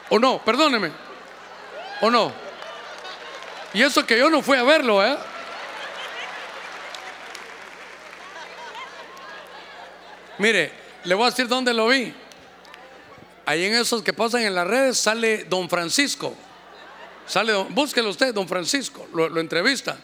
[0.09, 0.91] O no, perdóneme.
[2.01, 2.33] O no.
[3.73, 5.17] Y eso que yo no fui a verlo, ¿eh?
[10.37, 12.13] Mire, le voy a decir dónde lo vi.
[13.45, 16.33] Ahí en esos que pasan en las redes sale Don Francisco.
[17.25, 19.07] Sale, búsquelo usted, Don Francisco.
[19.13, 19.97] Lo, entrevista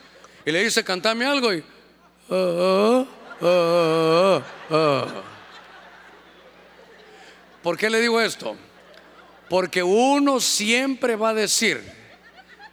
[0.46, 1.64] y le dice, cantame algo y.
[2.30, 3.06] Ah,
[3.42, 5.06] ah, ah,
[7.64, 8.56] ¿Por qué le digo esto?
[9.50, 11.82] Porque uno siempre va a decir,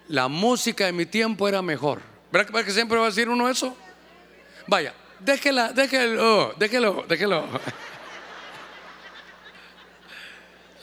[0.08, 2.00] la música de mi tiempo era mejor.
[2.30, 3.76] ¿Verdad que siempre va a decir uno eso?
[4.66, 7.48] Vaya, déjela, déjelo, déjelo, déjelo.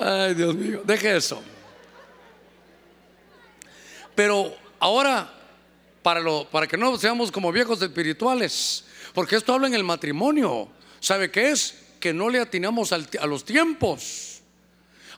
[0.05, 1.41] Ay, Dios mío, deje eso.
[4.15, 5.31] Pero ahora,
[6.01, 10.67] para, lo, para que no seamos como viejos espirituales, porque esto habla en el matrimonio,
[10.99, 11.79] ¿sabe qué es?
[11.99, 14.41] que no le atinamos a los tiempos.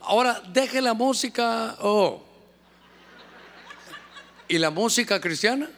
[0.01, 2.23] Ahora deje la música, oh,
[4.47, 5.69] ¿Y la música cristiana?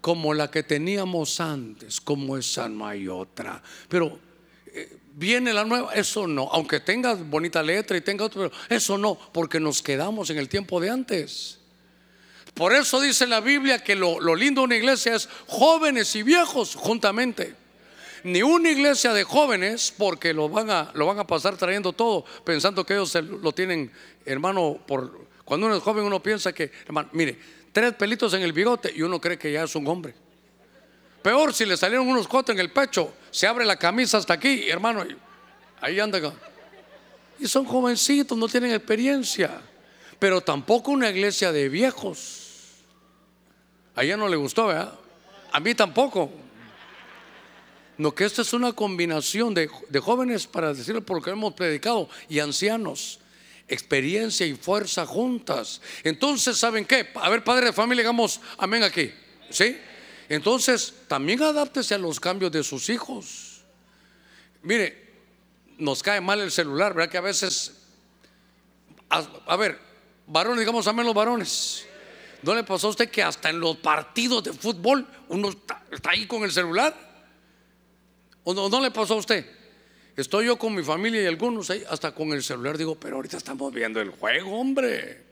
[0.00, 3.62] Como la que teníamos antes, como esa no hay otra.
[3.88, 4.18] Pero
[5.18, 9.58] viene la nueva, eso no, aunque tenga bonita letra y tenga otro, eso no, porque
[9.58, 11.58] nos quedamos en el tiempo de antes.
[12.54, 16.22] Por eso dice la Biblia que lo, lo lindo de una iglesia es jóvenes y
[16.22, 17.54] viejos juntamente
[18.24, 22.24] ni una iglesia de jóvenes, porque lo van a, lo van a pasar trayendo todo,
[22.44, 23.92] pensando que ellos lo tienen,
[24.24, 27.38] hermano, por cuando uno es joven uno piensa que, hermano, mire,
[27.72, 30.14] tres pelitos en el bigote y uno cree que ya es un hombre.
[31.22, 34.68] Peor si le salieron unos cotos en el pecho, se abre la camisa hasta aquí,
[34.68, 35.04] hermano,
[35.80, 36.20] ahí anda.
[37.38, 39.60] Y son jovencitos, no tienen experiencia,
[40.18, 42.46] pero tampoco una iglesia de viejos.
[43.94, 44.94] A ella no le gustó, ¿verdad?
[45.52, 46.30] A mí tampoco.
[47.96, 49.68] No, que esta es una combinación de,
[50.00, 53.18] jóvenes, para decirlo por lo que hemos predicado, y ancianos.
[53.66, 55.80] Experiencia y fuerza juntas.
[56.04, 57.08] Entonces, ¿saben qué?
[57.16, 59.12] A ver, padre de familia, digamos amén aquí.
[59.50, 59.76] ¿Sí?
[60.28, 63.62] Entonces, también adáptese a los cambios de sus hijos.
[64.62, 65.08] Mire,
[65.78, 67.10] nos cae mal el celular, ¿verdad?
[67.10, 67.72] Que a veces,
[69.08, 69.78] a, ver,
[70.26, 71.86] varones, digamos amén los varones.
[72.42, 75.50] ¿No le pasó a usted que hasta en los partidos de fútbol uno
[75.90, 76.94] está ahí con el celular?
[78.44, 79.44] ¿O no, le pasó a usted?
[80.16, 83.36] Estoy yo con mi familia y algunos ahí, hasta con el celular, digo, pero ahorita
[83.36, 85.24] estamos viendo el juego, hombre.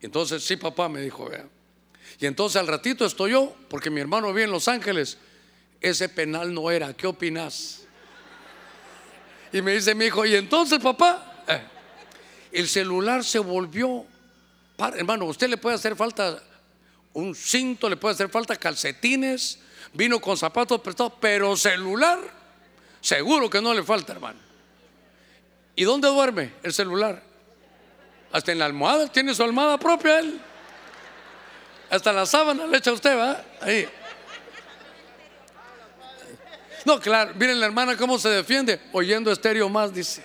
[0.00, 1.46] entonces, sí, papá, me dijo, vea.
[2.18, 5.18] Y entonces al ratito estoy yo, porque mi hermano vive en Los Ángeles,
[5.80, 7.82] ese penal no era, ¿qué opinas?
[9.52, 11.60] Y me dice mi hijo, y entonces, papá, eh,
[12.52, 14.06] el celular se volvió,
[14.78, 16.42] hermano, usted le puede hacer falta
[17.12, 19.58] un cinto, le puede hacer falta calcetines,
[19.92, 22.18] vino con zapatos prestados, pero celular,
[23.00, 24.38] seguro que no le falta, hermano.
[25.74, 27.22] ¿Y dónde duerme el celular?
[28.30, 30.40] Hasta en la almohada, tiene su almohada propia él.
[31.92, 33.44] Hasta la sábana le echa usted, ¿va?
[33.60, 33.86] Ahí.
[36.86, 40.22] No, claro, miren la hermana cómo se defiende, oyendo estéreo más, dice.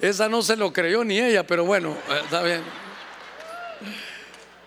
[0.00, 2.64] Esa no se lo creyó ni ella, pero bueno, está bien.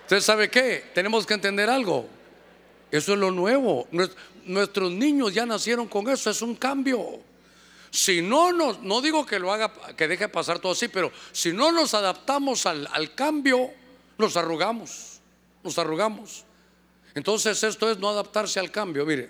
[0.03, 0.91] ¿Usted sabe qué?
[0.93, 2.07] Tenemos que entender algo.
[2.89, 3.89] Eso es lo nuevo.
[4.45, 7.19] Nuestros niños ya nacieron con eso, es un cambio.
[7.91, 11.51] Si no nos, no digo que lo haga, que deje pasar todo así, pero si
[11.51, 13.69] no nos adaptamos al, al cambio,
[14.17, 15.19] nos arrugamos,
[15.63, 16.45] nos arrugamos.
[17.13, 19.05] Entonces esto es no adaptarse al cambio.
[19.05, 19.29] Mire,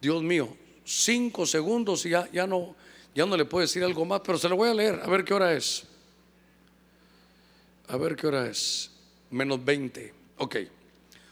[0.00, 2.76] Dios mío, cinco segundos y ya, ya no,
[3.14, 5.24] ya no le puedo decir algo más, pero se lo voy a leer, a ver
[5.24, 5.84] qué hora es.
[7.88, 8.90] A ver qué hora es
[9.30, 10.14] menos 20.
[10.38, 10.56] Ok.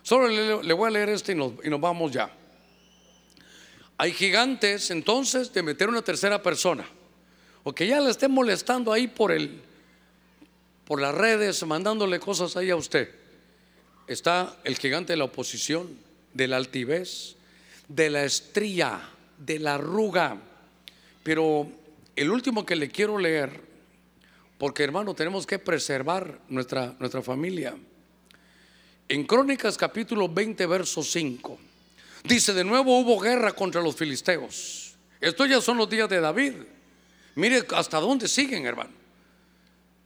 [0.03, 2.34] Solo le, voy a leer este y nos, y nos vamos ya.
[3.99, 6.84] Hay gigantes entonces de meter una tercera persona.
[7.64, 9.61] O que ya le esté molestando ahí por el,
[10.84, 13.09] por las redes, mandándole cosas ahí a usted.
[14.07, 15.97] Está el gigante de la oposición,
[16.34, 17.36] de la altivez,
[17.88, 20.36] de la estría, de la arruga.
[21.22, 21.68] Pero
[22.16, 23.61] el último que le quiero leer,
[24.59, 27.76] porque hermano, tenemos que preservar nuestra, nuestra familia.
[29.09, 31.59] En Crónicas capítulo 20, verso 5,
[32.24, 34.94] dice, de nuevo hubo guerra contra los filisteos.
[35.20, 36.54] Estos ya son los días de David.
[37.34, 38.90] Mire hasta dónde siguen, hermano.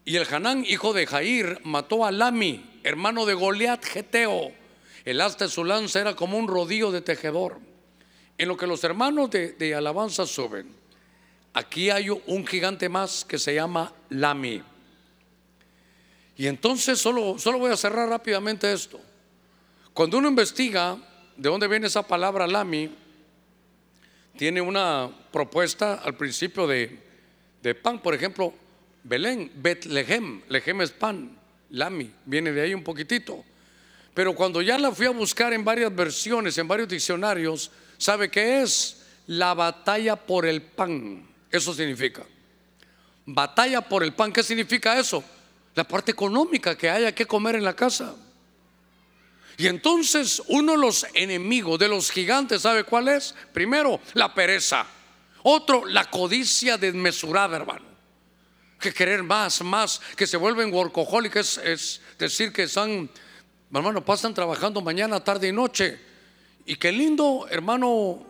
[0.04, 4.52] Y el Hanán, hijo de Jair, mató a Lami, hermano de Goliat Geteo.
[5.04, 7.58] El asta de su lanza era como un rodillo de tejedor.
[8.38, 10.72] En lo que los hermanos de, de alabanza suben,
[11.54, 14.62] aquí hay un gigante más que se llama Lami.
[16.36, 19.00] Y entonces solo, solo voy a cerrar rápidamente esto.
[19.94, 20.98] Cuando uno investiga
[21.36, 22.94] de dónde viene esa palabra Lami,
[24.36, 26.98] tiene una propuesta al principio de,
[27.62, 28.52] de pan, por ejemplo,
[29.02, 31.38] Belén, Betlehem, Lehem es pan,
[31.70, 33.44] Lami, viene de ahí un poquitito.
[34.14, 38.62] Pero cuando ya la fui a buscar en varias versiones, en varios diccionarios, ¿sabe qué
[38.62, 39.02] es?
[39.26, 41.26] La batalla por el pan.
[41.50, 42.24] Eso significa.
[43.26, 44.32] Batalla por el pan.
[44.32, 45.22] ¿Qué significa eso?
[45.76, 48.16] la parte económica que haya que comer en la casa.
[49.56, 53.34] Y entonces uno de los enemigos de los gigantes, ¿sabe cuál es?
[53.52, 54.86] Primero, la pereza.
[55.42, 57.86] Otro, la codicia desmesurada, hermano.
[58.78, 63.08] Que querer más, más, que se vuelven workaholics, es, decir, que están,
[63.72, 65.98] hermano, pasan trabajando mañana, tarde y noche.
[66.66, 68.26] Y qué lindo, hermano,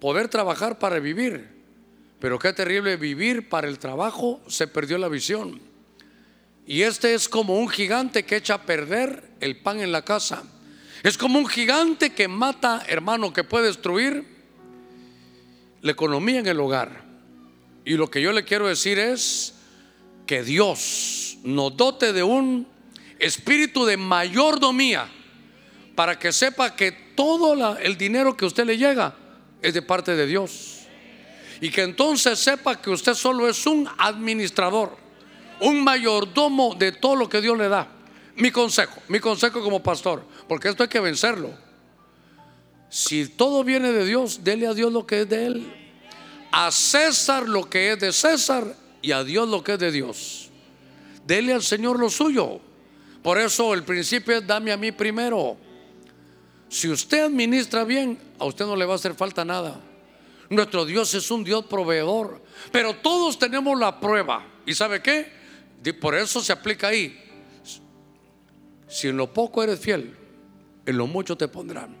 [0.00, 1.56] poder trabajar para vivir.
[2.20, 5.60] Pero qué terrible vivir para el trabajo, se perdió la visión.
[6.66, 10.42] Y este es como un gigante que echa a perder el pan en la casa.
[11.02, 14.24] Es como un gigante que mata, hermano, que puede destruir
[15.82, 17.04] la economía en el hogar.
[17.84, 19.56] Y lo que yo le quiero decir es,
[20.26, 22.66] que Dios nos dote de un
[23.18, 25.08] espíritu de mayordomía
[25.94, 29.14] para que sepa que todo el dinero que usted le llega
[29.62, 30.80] es de parte de Dios.
[31.60, 34.98] Y que entonces sepa que usted solo es un administrador,
[35.60, 37.88] un mayordomo de todo lo que Dios le da.
[38.36, 41.50] Mi consejo, mi consejo como pastor, porque esto hay que vencerlo.
[42.88, 45.72] Si todo viene de Dios, dele a Dios lo que es de Él.
[46.52, 50.50] A César lo que es de César y a Dios lo que es de Dios.
[51.26, 52.60] Dele al Señor lo suyo.
[53.22, 55.56] Por eso el principio es dame a mí primero.
[56.68, 59.80] Si usted administra bien, a usted no le va a hacer falta nada.
[60.48, 62.42] Nuestro Dios es un Dios proveedor.
[62.70, 64.46] Pero todos tenemos la prueba.
[64.64, 65.32] ¿Y sabe qué?
[66.00, 67.16] Por eso se aplica ahí.
[68.88, 70.16] Si en lo poco eres fiel,
[70.84, 71.96] en lo mucho te pondrán.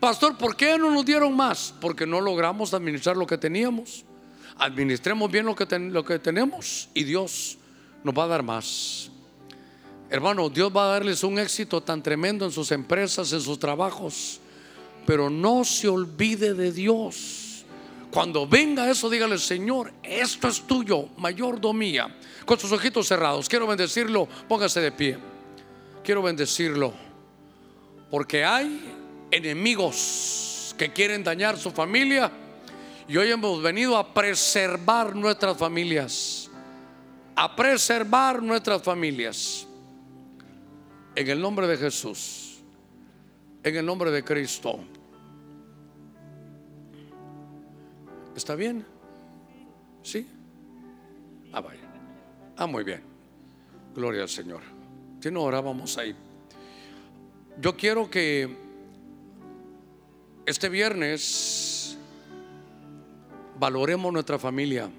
[0.00, 1.74] Pastor, ¿por qué no nos dieron más?
[1.80, 4.04] Porque no logramos administrar lo que teníamos.
[4.56, 7.58] Administremos bien lo que, ten- lo que tenemos y Dios
[8.02, 9.10] nos va a dar más.
[10.10, 14.40] Hermano, Dios va a darles un éxito tan tremendo en sus empresas, en sus trabajos.
[15.06, 17.64] Pero no se olvide de Dios.
[18.10, 22.14] Cuando venga eso, dígale, Señor, esto es tuyo, mayordomía.
[22.44, 25.18] Con sus ojitos cerrados, quiero bendecirlo, póngase de pie.
[26.02, 26.92] Quiero bendecirlo.
[28.10, 32.30] Porque hay enemigos que quieren dañar su familia.
[33.08, 36.50] Y hoy hemos venido a preservar nuestras familias.
[37.34, 39.66] A preservar nuestras familias.
[41.14, 42.58] En el nombre de Jesús.
[43.62, 44.80] En el nombre de Cristo.
[48.36, 48.84] ¿Está bien?
[50.02, 50.26] ¿Sí?
[52.56, 53.02] Ah, muy bien.
[53.94, 54.60] Gloria al Señor.
[55.20, 56.14] Si no orábamos ahí.
[57.60, 58.48] Yo quiero que
[60.46, 61.96] este viernes
[63.58, 64.90] valoremos nuestra familia.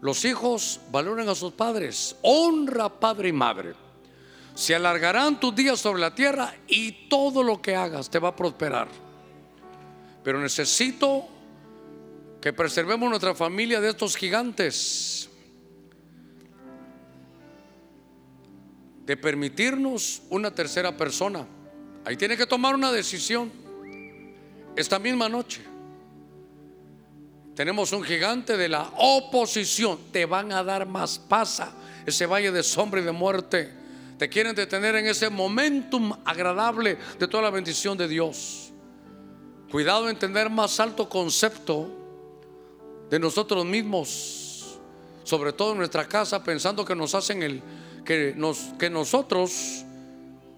[0.00, 2.16] Los hijos valoren a sus padres.
[2.22, 3.74] Honra padre y madre.
[4.54, 8.36] Se alargarán tus días sobre la tierra y todo lo que hagas te va a
[8.36, 8.88] prosperar.
[10.24, 11.26] Pero necesito
[12.40, 15.25] que preservemos nuestra familia de estos gigantes.
[19.06, 21.46] De permitirnos una tercera persona.
[22.04, 23.50] Ahí tiene que tomar una decisión.
[24.76, 25.62] Esta misma noche.
[27.54, 29.98] Tenemos un gigante de la oposición.
[30.12, 31.72] Te van a dar más pasa
[32.04, 33.72] ese valle de sombra y de muerte.
[34.18, 38.70] Te quieren detener en ese momentum agradable de toda la bendición de Dios.
[39.70, 41.90] Cuidado en tener más alto concepto
[43.10, 44.78] de nosotros mismos,
[45.24, 47.62] sobre todo en nuestra casa, pensando que nos hacen el
[48.06, 49.84] que nos que nosotros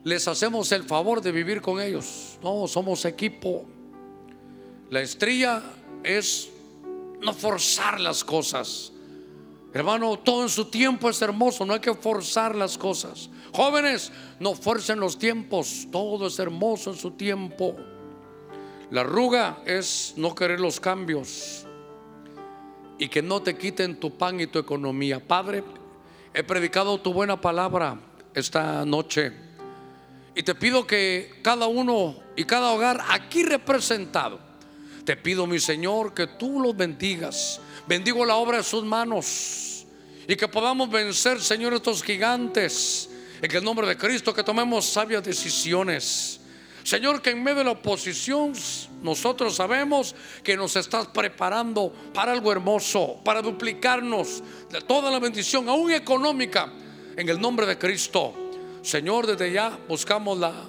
[0.04, 2.38] les hacemos el favor de vivir con ellos.
[2.42, 3.64] No, somos equipo.
[4.90, 5.62] La estrella
[6.04, 6.48] es
[7.20, 8.92] no forzar las cosas.
[9.74, 13.28] Hermano, todo en su tiempo es hermoso, no hay que forzar las cosas.
[13.52, 17.76] Jóvenes, no forcen los tiempos, todo es hermoso en su tiempo.
[18.90, 21.66] La arruga es no querer los cambios
[22.98, 25.20] y que no te quiten tu pan y tu economía.
[25.20, 25.62] Padre,
[26.34, 27.98] he predicado tu buena palabra
[28.34, 29.32] esta noche
[30.34, 34.38] y te pido que cada uno y cada hogar aquí representado,
[35.04, 37.60] te pido mi Señor que tú los bendigas.
[37.88, 39.84] Bendigo la obra de sus manos
[40.28, 43.10] y que podamos vencer, Señor, estos gigantes.
[43.40, 46.37] En el nombre de Cristo, que tomemos sabias decisiones.
[46.88, 48.54] Señor, que en medio de la oposición
[49.02, 55.68] nosotros sabemos que nos estás preparando para algo hermoso, para duplicarnos de toda la bendición,
[55.68, 56.72] aún económica,
[57.14, 58.32] en el nombre de Cristo.
[58.80, 60.64] Señor, desde ya buscamos la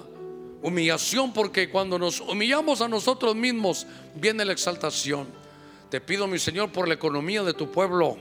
[0.60, 5.26] humillación porque cuando nos humillamos a nosotros mismos viene la exaltación.
[5.88, 8.18] Te pido, mi Señor, por la economía de tu pueblo.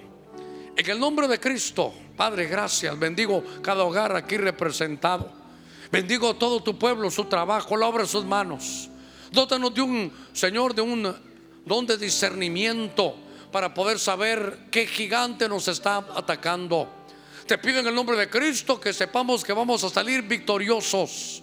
[0.77, 2.97] En el nombre de Cristo, Padre, gracias.
[2.97, 5.38] Bendigo cada hogar aquí representado.
[5.91, 8.89] Bendigo todo tu pueblo, su trabajo, la obra de sus manos.
[9.31, 11.15] Dótanos de un, Señor, de un
[11.65, 13.15] don de discernimiento
[13.51, 16.87] para poder saber qué gigante nos está atacando.
[17.47, 21.41] Te pido en el nombre de Cristo que sepamos que vamos a salir victoriosos.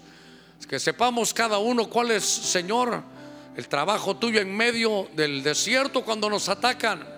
[0.69, 3.03] Que sepamos cada uno cuál es, Señor,
[3.57, 7.16] el trabajo tuyo en medio del desierto cuando nos atacan.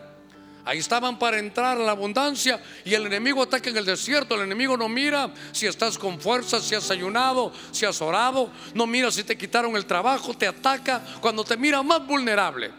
[0.68, 4.34] Ahí estaban para entrar a la abundancia y el enemigo ataca en el desierto.
[4.34, 8.50] El enemigo no mira si estás con fuerza, si has ayunado, si has orado.
[8.74, 12.70] No mira si te quitaron el trabajo, te ataca cuando te mira más vulnerable.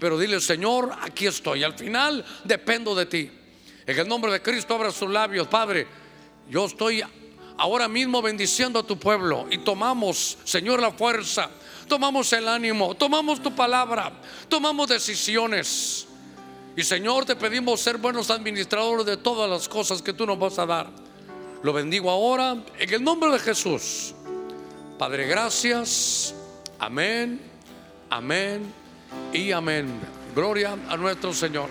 [0.00, 1.62] Pero dile, Señor, aquí estoy.
[1.62, 3.30] Al final dependo de ti.
[3.86, 5.86] En el nombre de Cristo, abra sus labios, Padre.
[6.50, 7.00] Yo estoy
[7.58, 11.48] ahora mismo bendiciendo a tu pueblo y tomamos, Señor, la fuerza.
[11.86, 14.14] Tomamos el ánimo, tomamos tu palabra,
[14.48, 16.08] tomamos decisiones.
[16.80, 20.58] Y Señor, te pedimos ser buenos administradores de todas las cosas que tú nos vas
[20.58, 20.88] a dar.
[21.62, 24.14] Lo bendigo ahora en el nombre de Jesús.
[24.98, 26.34] Padre, gracias.
[26.78, 27.38] Amén,
[28.08, 28.62] amén
[29.30, 29.90] y amén.
[30.34, 31.68] Gloria a nuestro Señor.